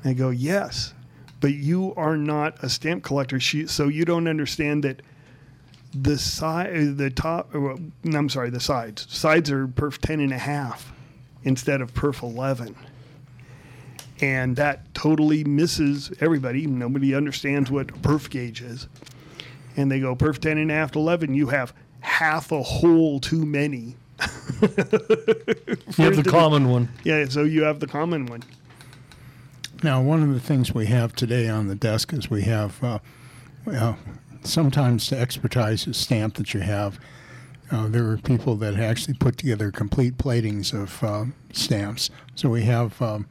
[0.03, 0.93] And I go, yes,
[1.39, 5.01] but you are not a stamp collector, she- so you don't understand that
[5.93, 9.06] the side, the top, uh, or, no, I'm sorry, the sides.
[9.10, 10.91] Sides are perf 10 and a half
[11.43, 12.75] instead of perf 11.
[14.21, 16.65] And that totally misses everybody.
[16.65, 18.88] Nobody understands what perf gauge is.
[19.75, 23.19] And they go, perf 10 and a half to 11, you have half a hole
[23.19, 23.95] too many.
[25.97, 26.89] You have the common one.
[27.04, 28.43] Yeah, so you have the common one.
[29.84, 32.99] Now, one of the things we have today on the desk is we have uh,
[33.65, 33.97] well,
[34.43, 36.99] sometimes to expertise a stamp that you have.
[37.71, 42.10] Uh, there are people that actually put together complete platings of uh, stamps.
[42.36, 43.28] So we have um,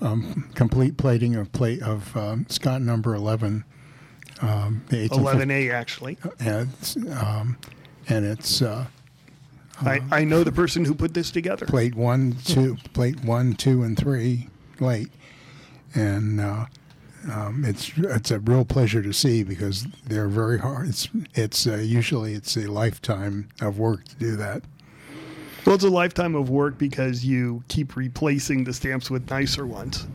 [0.00, 3.64] um, complete plating of plate of um, Scott number eleven.
[4.42, 6.18] Um, the 1850 11A, actually.
[6.38, 7.58] and it's, um,
[8.08, 8.86] and it's uh,
[9.80, 11.66] I, I know the person who put this together.
[11.66, 15.10] plate one, two, plate one, two, and three late,
[15.94, 16.66] and uh,
[17.30, 20.88] um, it's it's a real pleasure to see because they're very hard.
[20.88, 24.62] It's it's uh, usually it's a lifetime of work to do that.
[25.66, 30.06] Well, it's a lifetime of work because you keep replacing the stamps with nicer ones.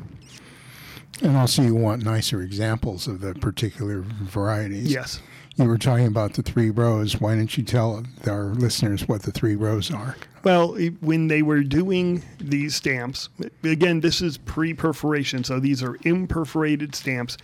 [1.21, 4.91] And also, you want nicer examples of the particular varieties.
[4.91, 5.21] Yes.
[5.57, 7.21] You were talking about the three rows.
[7.21, 10.17] Why don't you tell our listeners what the three rows are?
[10.43, 13.29] Well, when they were doing these stamps,
[13.63, 17.37] again, this is pre perforation, so these are imperforated stamps.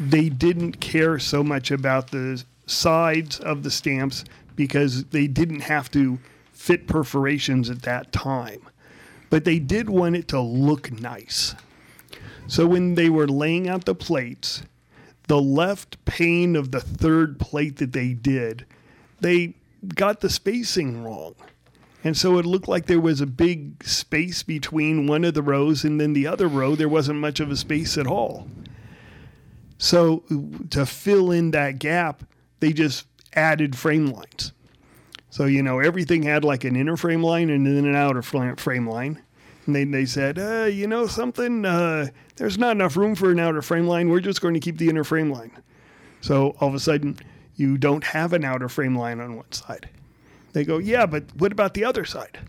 [0.00, 4.24] They didn't care so much about the sides of the stamps
[4.56, 6.18] because they didn't have to
[6.52, 8.66] fit perforations at that time.
[9.28, 11.54] But they did want it to look nice.
[12.46, 14.62] So when they were laying out the plates,
[15.32, 18.66] the left pane of the third plate that they did,
[19.20, 19.54] they
[19.94, 21.34] got the spacing wrong.
[22.04, 25.84] And so it looked like there was a big space between one of the rows
[25.84, 26.74] and then the other row.
[26.74, 28.46] There wasn't much of a space at all.
[29.78, 30.22] So
[30.68, 32.24] to fill in that gap,
[32.60, 34.52] they just added frame lines.
[35.30, 38.86] So, you know, everything had like an inner frame line and then an outer frame
[38.86, 39.22] line.
[39.64, 42.08] And they, they said, uh, you know, something, uh,
[42.42, 44.08] there's not enough room for an outer frame line.
[44.08, 45.52] We're just going to keep the inner frame line.
[46.22, 47.16] So all of a sudden,
[47.54, 49.88] you don't have an outer frame line on one side.
[50.52, 52.40] They go, yeah, but what about the other side?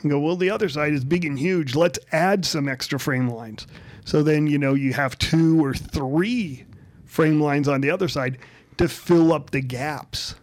[0.00, 1.74] And go, well, the other side is big and huge.
[1.74, 3.66] Let's add some extra frame lines.
[4.06, 6.64] So then, you know, you have two or three
[7.04, 8.38] frame lines on the other side
[8.78, 10.34] to fill up the gaps.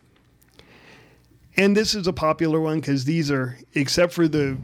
[1.57, 4.55] And this is a popular one because these are, except for the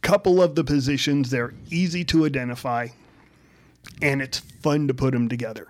[0.00, 2.88] couple of the positions, they're easy to identify
[4.00, 5.68] and it's fun to put them together.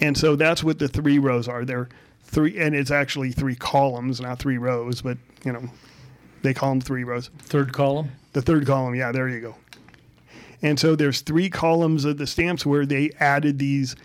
[0.00, 1.64] And so that's what the three rows are.
[1.64, 1.88] They're
[2.24, 5.70] three, and it's actually three columns, not three rows, but you know,
[6.42, 7.30] they call them three rows.
[7.38, 8.12] Third column.
[8.32, 9.56] The third column, yeah, there you go.
[10.62, 13.96] And so there's three columns of the stamps where they added these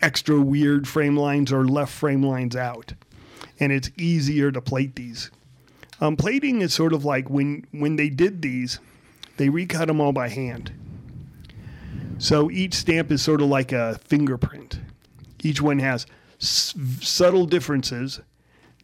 [0.00, 2.94] extra weird frame lines or left frame lines out.
[3.58, 5.30] And it's easier to plate these.
[6.00, 8.78] Um, plating is sort of like when when they did these,
[9.38, 10.72] they recut them all by hand.
[12.18, 14.80] So each stamp is sort of like a fingerprint.
[15.42, 16.06] Each one has
[16.40, 18.20] s- subtle differences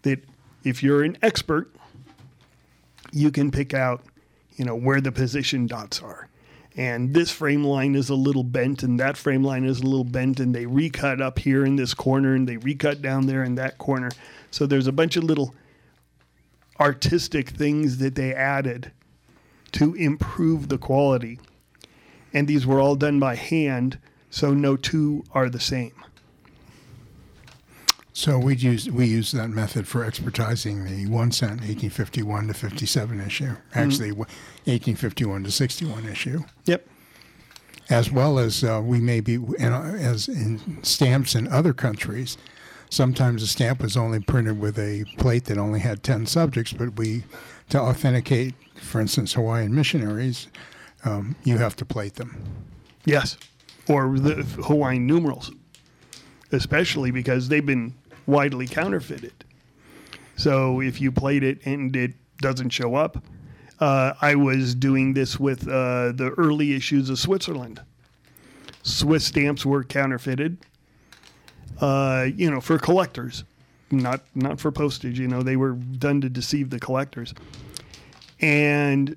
[0.02, 0.22] that
[0.64, 1.74] if you're an expert,
[3.10, 4.02] you can pick out,
[4.56, 6.28] you know, where the position dots are.
[6.76, 10.04] And this frame line is a little bent, and that frame line is a little
[10.04, 13.56] bent, and they recut up here in this corner, and they recut down there in
[13.56, 14.10] that corner.
[14.50, 15.54] So there's a bunch of little
[16.80, 18.92] artistic things that they added
[19.72, 21.38] to improve the quality.
[22.32, 23.98] And these were all done by hand,
[24.30, 25.92] so no two are the same.
[28.14, 33.20] So we use we use that method for expertising the one cent 1851 to 57
[33.20, 33.56] issue.
[33.74, 36.40] Actually, 1851 to 61 issue.
[36.66, 36.86] Yep.
[37.90, 42.36] as well as uh, we may be in, as in stamps in other countries.
[42.90, 46.96] Sometimes a stamp was only printed with a plate that only had ten subjects, but
[46.98, 47.24] we
[47.70, 50.48] to authenticate, for instance, Hawaiian missionaries.
[51.04, 52.42] Um, you have to plate them.
[53.04, 53.36] Yes,
[53.88, 55.50] or the Hawaiian numerals,
[56.52, 57.94] especially because they've been
[58.26, 59.32] widely counterfeited.
[60.36, 63.22] So if you plate it and it doesn't show up,
[63.80, 67.80] uh, I was doing this with uh, the early issues of Switzerland.
[68.84, 70.58] Swiss stamps were counterfeited,
[71.80, 73.44] uh, you know, for collectors,
[73.90, 75.18] not not for postage.
[75.18, 77.34] You know, they were done to deceive the collectors,
[78.40, 79.16] and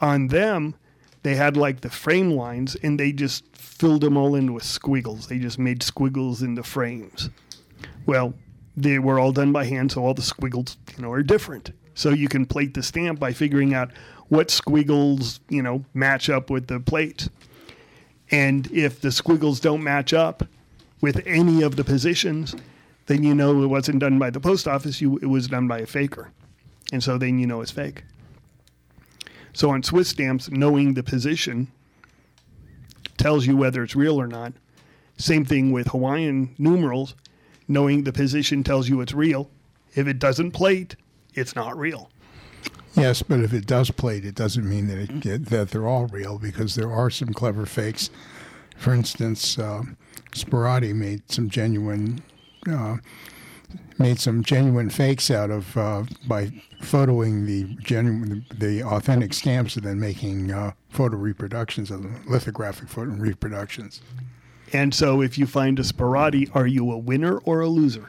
[0.00, 0.74] on them,
[1.22, 5.28] they had like the frame lines, and they just filled them all in with squiggles.
[5.28, 7.30] They just made squiggles in the frames.
[8.06, 8.34] Well,
[8.76, 11.72] they were all done by hand, so all the squiggles, you know, are different.
[11.94, 13.90] So you can plate the stamp by figuring out
[14.28, 17.28] what squiggles, you know, match up with the plate.
[18.30, 20.42] And if the squiggles don't match up
[21.02, 22.54] with any of the positions,
[23.06, 25.00] then you know it wasn't done by the post office.
[25.00, 26.30] You it was done by a faker,
[26.92, 28.04] and so then you know it's fake.
[29.52, 31.68] So on Swiss stamps, knowing the position
[33.16, 34.52] tells you whether it's real or not.
[35.16, 37.14] Same thing with Hawaiian numerals,
[37.68, 39.50] knowing the position tells you it's real.
[39.94, 40.96] If it doesn't plate,
[41.34, 42.10] it's not real.
[42.94, 46.38] Yes, but if it does plate, it doesn't mean that it, that they're all real
[46.38, 48.10] because there are some clever fakes.
[48.76, 49.82] For instance, uh,
[50.32, 52.22] Sperati made some genuine
[52.70, 52.96] uh,
[53.98, 56.46] made some genuine fakes out of uh, by
[56.80, 62.88] photoing the genuine the authentic stamps and then making uh, photo reproductions of them, lithographic
[62.88, 64.00] photo reproductions.
[64.72, 68.08] And so if you find a Sperati, are you a winner or a loser?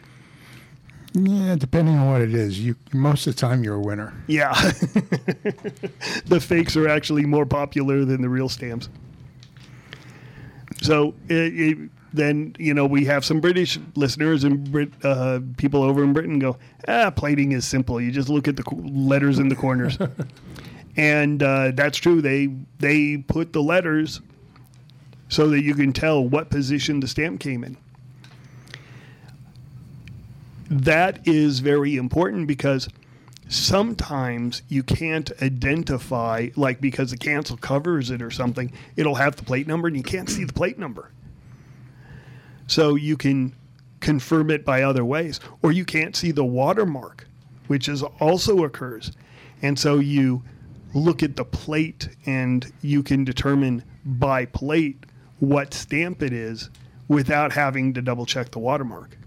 [1.14, 4.14] Yeah, depending on what it is, you most of the time you're a winner.
[4.28, 4.54] Yeah.
[6.26, 8.90] the fakes are actually more popular than the real stamps.
[10.82, 15.84] So it, it, then, you know, we have some British listeners and Brit, uh, people
[15.84, 16.58] over in Britain go,
[16.88, 18.00] ah, plating is simple.
[18.00, 19.98] You just look at the letters in the corners.
[20.96, 22.22] and uh, that's true.
[22.22, 24.22] They, they put the letters
[25.28, 27.78] so that you can tell what position the stamp came in
[30.82, 32.90] that is very important because
[33.48, 39.44] sometimes you can't identify, like because the cancel covers it or something, it'll have the
[39.44, 41.12] plate number and you can't see the plate number.
[42.68, 43.56] So you can
[44.00, 47.28] confirm it by other ways, or you can't see the watermark,
[47.68, 49.12] which is also occurs.
[49.62, 50.44] And so you
[50.94, 55.06] look at the plate and you can determine by plate
[55.40, 56.70] what stamp it is
[57.08, 59.18] without having to double check the watermark.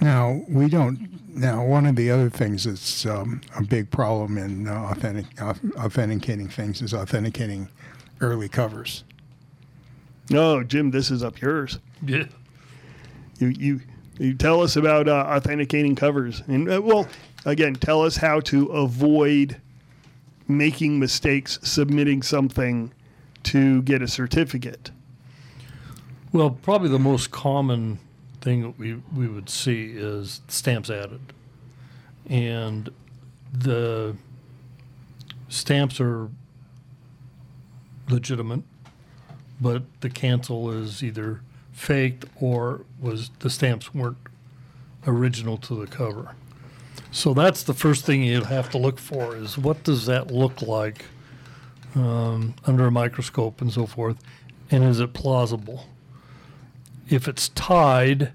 [0.00, 1.10] Now we don't.
[1.34, 5.54] Now one of the other things that's um, a big problem in uh, authentic, uh,
[5.78, 7.68] authenticating things is authenticating
[8.20, 9.04] early covers.
[10.30, 11.78] No, Jim, this is up yours.
[12.04, 12.24] Yeah.
[13.38, 13.80] You you
[14.18, 17.08] you tell us about uh, authenticating covers, and uh, well,
[17.44, 19.60] again, tell us how to avoid
[20.46, 22.92] making mistakes submitting something
[23.44, 24.90] to get a certificate.
[26.32, 27.98] Well, probably the most common
[28.40, 31.20] thing that we, we would see is stamps added.
[32.26, 32.90] And
[33.52, 34.16] the
[35.48, 36.28] stamps are
[38.08, 38.62] legitimate,
[39.60, 41.40] but the cancel is either
[41.72, 44.16] faked or was the stamps weren't
[45.06, 46.34] original to the cover.
[47.10, 50.62] So that's the first thing you'd have to look for is what does that look
[50.62, 51.04] like
[51.94, 54.16] um, under a microscope and so forth,
[54.70, 55.86] and is it plausible?
[57.08, 58.32] If it's tied,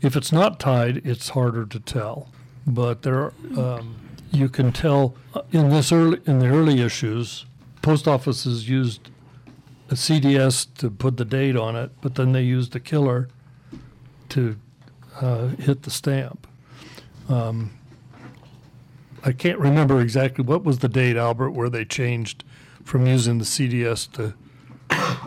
[0.00, 2.30] if it's not tied, it's harder to tell.
[2.66, 3.96] But there, um,
[4.32, 7.44] you can tell uh, in this early in the early issues,
[7.82, 9.10] post offices used
[9.90, 13.28] a CDS to put the date on it, but then they used a killer
[14.30, 14.56] to
[15.20, 16.46] uh, hit the stamp.
[17.28, 17.72] Um,
[19.24, 22.44] I can't remember exactly what was the date, Albert, where they changed
[22.84, 24.34] from using the CDS to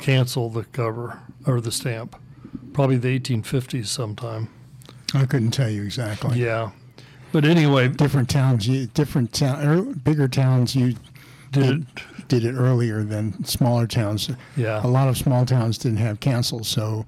[0.01, 2.15] cancel the cover or the stamp.
[2.73, 4.49] Probably the 1850s sometime.
[5.13, 6.39] I couldn't tell you exactly.
[6.39, 6.71] Yeah.
[7.31, 10.95] But anyway, Different towns, different town, er, bigger towns, you
[11.51, 12.27] did it?
[12.27, 14.29] did it earlier than smaller towns.
[14.55, 14.85] Yeah.
[14.85, 17.05] A lot of small towns didn't have cancels, so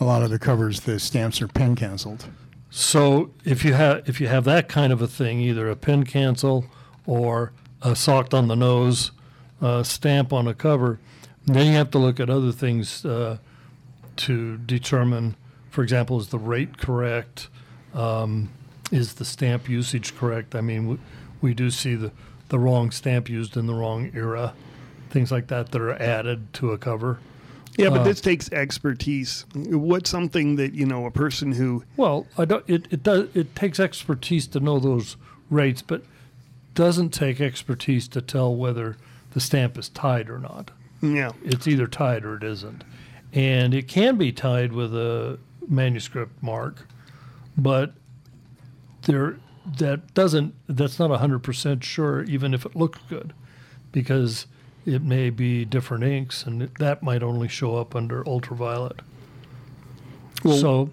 [0.00, 2.26] a lot of the covers, the stamps are pen canceled.
[2.70, 6.04] So if you have if you have that kind of a thing, either a pen
[6.04, 6.64] cancel
[7.06, 9.12] or a socked on the nose
[9.62, 10.98] uh, stamp on a cover,
[11.46, 13.38] then you have to look at other things uh,
[14.16, 15.36] to determine.
[15.70, 17.48] For example, is the rate correct?
[17.92, 18.48] Um,
[18.90, 20.54] is the stamp usage correct?
[20.54, 20.98] I mean, we,
[21.40, 22.12] we do see the
[22.48, 24.54] the wrong stamp used in the wrong era,
[25.10, 27.18] things like that that are added to a cover.
[27.76, 29.44] Yeah, but Uh, this takes expertise.
[29.54, 32.64] What's something that you know a person who Well, I don't.
[32.68, 33.28] It, it does.
[33.34, 35.16] It takes expertise to know those
[35.50, 36.02] rates, but
[36.74, 38.96] doesn't take expertise to tell whether
[39.32, 40.70] the stamp is tied or not.
[41.02, 41.32] Yeah.
[41.44, 42.84] It's either tied or it isn't.
[43.32, 45.38] And it can be tied with a
[45.68, 46.86] manuscript mark,
[47.56, 47.92] but
[49.02, 49.36] there
[49.78, 53.32] that doesn't that's not 100% sure even if it looks good
[53.92, 54.46] because
[54.84, 59.00] it may be different inks and that might only show up under ultraviolet.
[60.42, 60.90] Well- so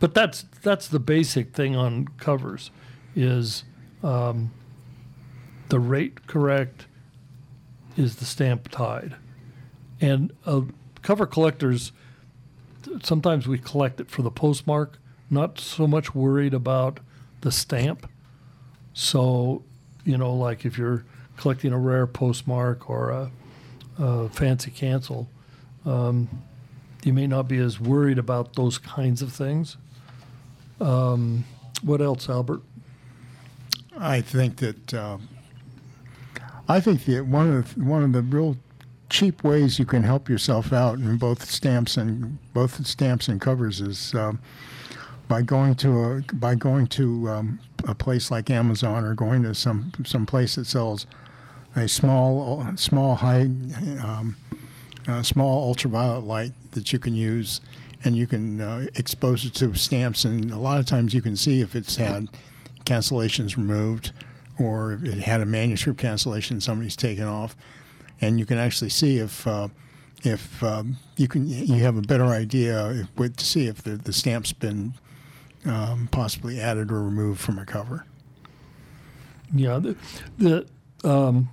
[0.00, 2.72] but that's that's the basic thing on covers
[3.14, 3.62] is
[4.02, 4.50] um,
[5.68, 6.86] the rate correct
[7.96, 9.14] is the stamp tied
[10.00, 10.62] and uh,
[11.02, 11.92] cover collectors
[13.02, 14.98] sometimes we collect it for the postmark
[15.30, 16.98] not so much worried about
[17.42, 18.08] the stamp.
[18.94, 19.62] So
[20.04, 21.04] you know like if you're
[21.36, 23.30] collecting a rare postmark or a,
[23.98, 25.28] a fancy cancel
[25.84, 26.28] um,
[27.04, 29.76] you may not be as worried about those kinds of things.
[30.80, 31.44] Um,
[31.82, 32.62] what else albert?
[33.98, 35.28] I think that um,
[36.68, 38.56] I think that one of the, one of the real
[39.10, 43.80] cheap ways you can help yourself out in both stamps and both stamps and covers
[43.80, 44.40] is um,
[45.32, 47.58] by going to a by going to um,
[47.88, 51.06] a place like Amazon or going to some some place that sells
[51.74, 53.44] a small small high
[54.04, 54.36] um,
[55.08, 57.62] uh, small ultraviolet light that you can use
[58.04, 60.26] and you can uh, expose it to stamps.
[60.26, 62.28] And a lot of times you can see if it's had
[62.84, 64.12] cancellations removed
[64.58, 67.56] or if it had a manuscript cancellation somebody's taken off.
[68.20, 69.68] And you can actually see if uh,
[70.24, 74.12] if um, you can you have a better idea if, to see if the, the
[74.12, 74.92] stamp's been
[75.64, 78.06] um, possibly added or removed from a cover.
[79.54, 79.96] Yeah, the,
[80.38, 80.66] the
[81.08, 81.50] um,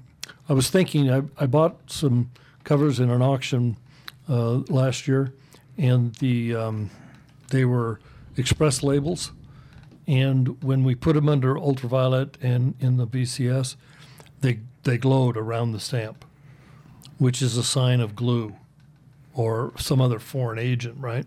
[0.47, 2.31] I was thinking I, I bought some
[2.63, 3.77] covers in an auction
[4.27, 5.33] uh, last year,
[5.77, 6.89] and the um,
[7.49, 7.99] they were
[8.37, 9.31] express labels,
[10.07, 13.75] and when we put them under ultraviolet and in the VCS,
[14.41, 16.25] they they glowed around the stamp,
[17.17, 18.55] which is a sign of glue,
[19.33, 21.25] or some other foreign agent, right?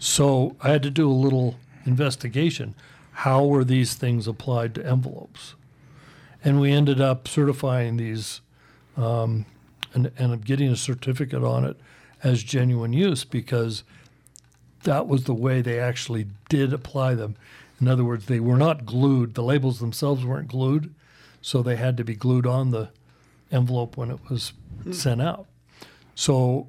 [0.00, 2.74] So I had to do a little investigation.
[3.12, 5.54] How were these things applied to envelopes?
[6.42, 8.40] And we ended up certifying these
[8.96, 9.44] um,
[9.92, 11.76] and, and getting a certificate on it
[12.24, 13.84] as genuine use because
[14.84, 17.36] that was the way they actually did apply them.
[17.78, 20.94] In other words, they were not glued, the labels themselves weren't glued,
[21.42, 22.88] so they had to be glued on the
[23.52, 24.54] envelope when it was
[24.92, 25.46] sent out.
[26.14, 26.68] So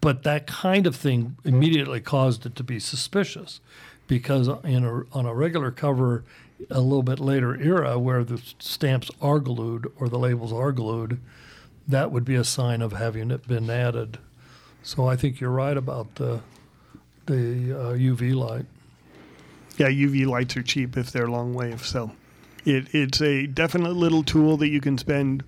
[0.00, 3.60] but that kind of thing immediately caused it to be suspicious
[4.06, 6.24] because in a, on a regular cover
[6.70, 11.20] a little bit later era where the stamps are glued or the labels are glued
[11.88, 14.18] that would be a sign of having it been added
[14.82, 16.40] so i think you're right about the
[17.26, 18.66] the uh, uv light
[19.78, 21.84] Yeah, UV lights are cheap if they're long wave.
[21.84, 22.12] So
[22.64, 25.44] it, it's a definite little tool that you can spend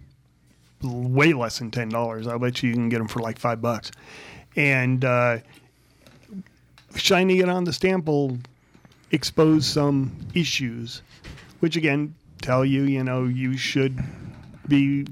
[0.83, 2.27] way less than ten dollars.
[2.27, 3.91] I bet you you can get them for like five bucks,
[4.59, 5.39] and uh,
[6.97, 8.37] shining it on the stamp will
[9.13, 11.01] expose some issues,
[11.61, 13.99] which again tell you you know you should
[14.67, 15.07] be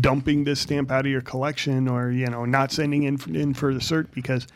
[0.00, 3.72] dumping this stamp out of your collection or you know not sending in in for
[3.72, 4.48] the cert because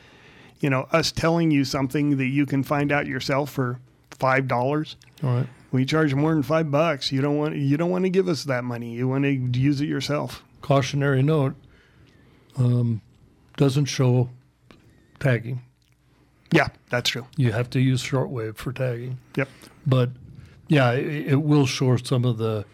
[0.59, 3.79] you know us telling you something that you can find out yourself for
[4.11, 5.47] five dollars all right.
[5.71, 7.13] we charge more than five bucks.
[7.13, 8.91] You don't want you don't want to give us that money.
[8.93, 10.43] You want to use it yourself.
[10.63, 11.55] Cautionary note
[12.57, 13.01] um,
[13.61, 14.31] doesn't show
[15.19, 15.61] tagging
[16.51, 19.49] yeah that's true you have to use shortwave for tagging yep
[19.87, 20.11] but
[20.69, 22.65] yeah, it, it will show some of the,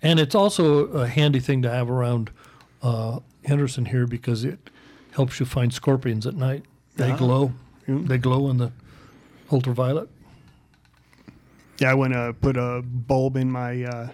[0.00, 2.30] and it's also a handy thing to have around
[2.82, 4.60] uh, Henderson here because it
[5.10, 6.62] helps you find scorpions at night.
[6.94, 7.16] They Ah.
[7.16, 7.52] glow.
[7.88, 8.70] They glow in the
[9.50, 10.08] ultraviolet.
[11.80, 14.08] yeah i want to put a bulb in my uh,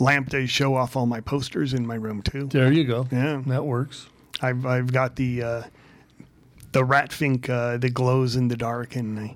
[0.00, 3.06] lamp to show off all my posters in my room too There you go.
[3.12, 4.08] yeah That works.
[4.42, 5.62] I've, I've got the uh,
[6.72, 9.34] the rat fink uh, that glows in the dark and i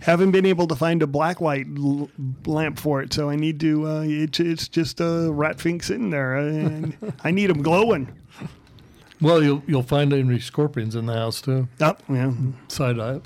[0.00, 2.08] haven't been able to find a black light l-
[2.46, 6.10] lamp for it so i need to uh, it's, it's just a rat fink sitting
[6.10, 8.08] there and i need them glowing
[9.20, 11.68] Well, you'll you'll find any scorpions in the house too.
[11.80, 12.32] oh yeah
[12.68, 13.20] Side eye.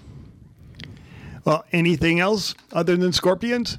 [1.44, 3.76] Well, anything else other than scorpions?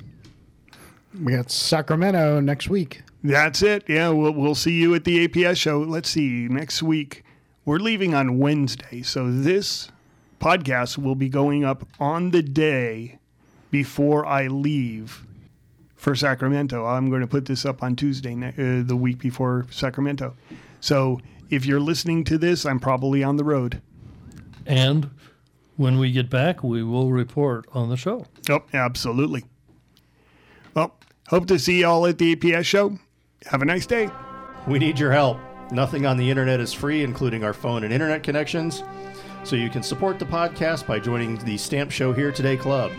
[1.24, 3.04] We got Sacramento next week.
[3.24, 3.84] That's it.
[3.88, 5.80] Yeah, we'll, we'll see you at the APS show.
[5.80, 7.24] Let's see, next week.
[7.64, 9.04] We're leaving on Wednesday.
[9.04, 9.92] So this
[10.40, 13.20] podcast will be going up on the day
[13.70, 15.26] before I leave
[15.96, 16.86] for Sacramento.
[16.86, 20.36] I'm going to put this up on Tuesday, uh, the week before Sacramento.
[20.80, 23.82] So if you're listening to this, I'm probably on the road.
[24.66, 25.12] And
[25.78, 28.26] when we get back, we will report on the show.
[28.50, 29.46] Oh, absolutely.
[30.74, 30.98] Well,
[31.28, 32.98] hope to see y'all at the APS show.
[33.46, 34.10] Have a nice day.
[34.68, 35.38] We need your help.
[35.72, 38.84] Nothing on the internet is free, including our phone and internet connections.
[39.46, 42.92] So you can support the podcast by joining the Stamp Show Here Today Club.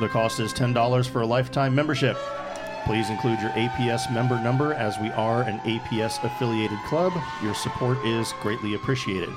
[0.00, 2.16] The cost is $10 for a lifetime membership.
[2.84, 7.12] Please include your APS member number as we are an APS affiliated club.
[7.42, 9.30] Your support is greatly appreciated.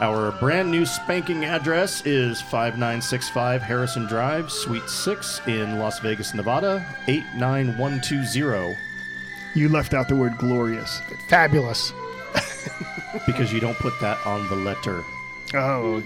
[0.00, 6.86] Our brand new spanking address is 5965 Harrison Drive, Suite 6 in Las Vegas, Nevada,
[7.08, 8.87] 89120.
[9.54, 11.00] You left out the word glorious.
[11.28, 11.92] Fabulous.
[13.26, 15.04] because you don't put that on the letter.
[15.54, 16.02] Oh.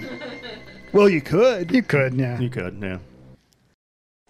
[0.93, 1.71] Well, you could.
[1.71, 2.39] You could, yeah.
[2.39, 2.99] You could, yeah.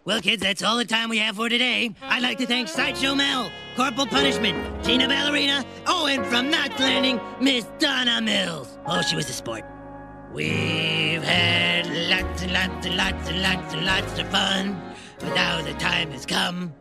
[0.04, 1.94] Well, kids, that's all the time we have for today.
[2.02, 7.20] I'd like to thank Sideshow Mel, Corporal Punishment, Tina Ballerina, oh, and from Knots Landing,
[7.40, 8.78] Miss Donna Mills.
[8.84, 9.64] Oh, she was a sport.
[10.32, 15.62] We've had lots and lots and lots and lots and lots of fun, but now
[15.62, 16.74] the time has come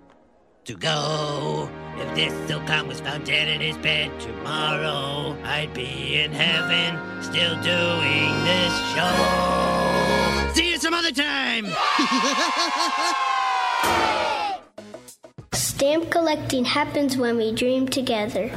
[0.71, 1.69] to go.
[1.97, 7.55] If this Silcon was found dead in his bed tomorrow, I'd be in heaven still
[7.61, 10.53] doing this show.
[10.53, 11.65] See you some other time!
[15.53, 18.49] Stamp collecting happens when we dream together.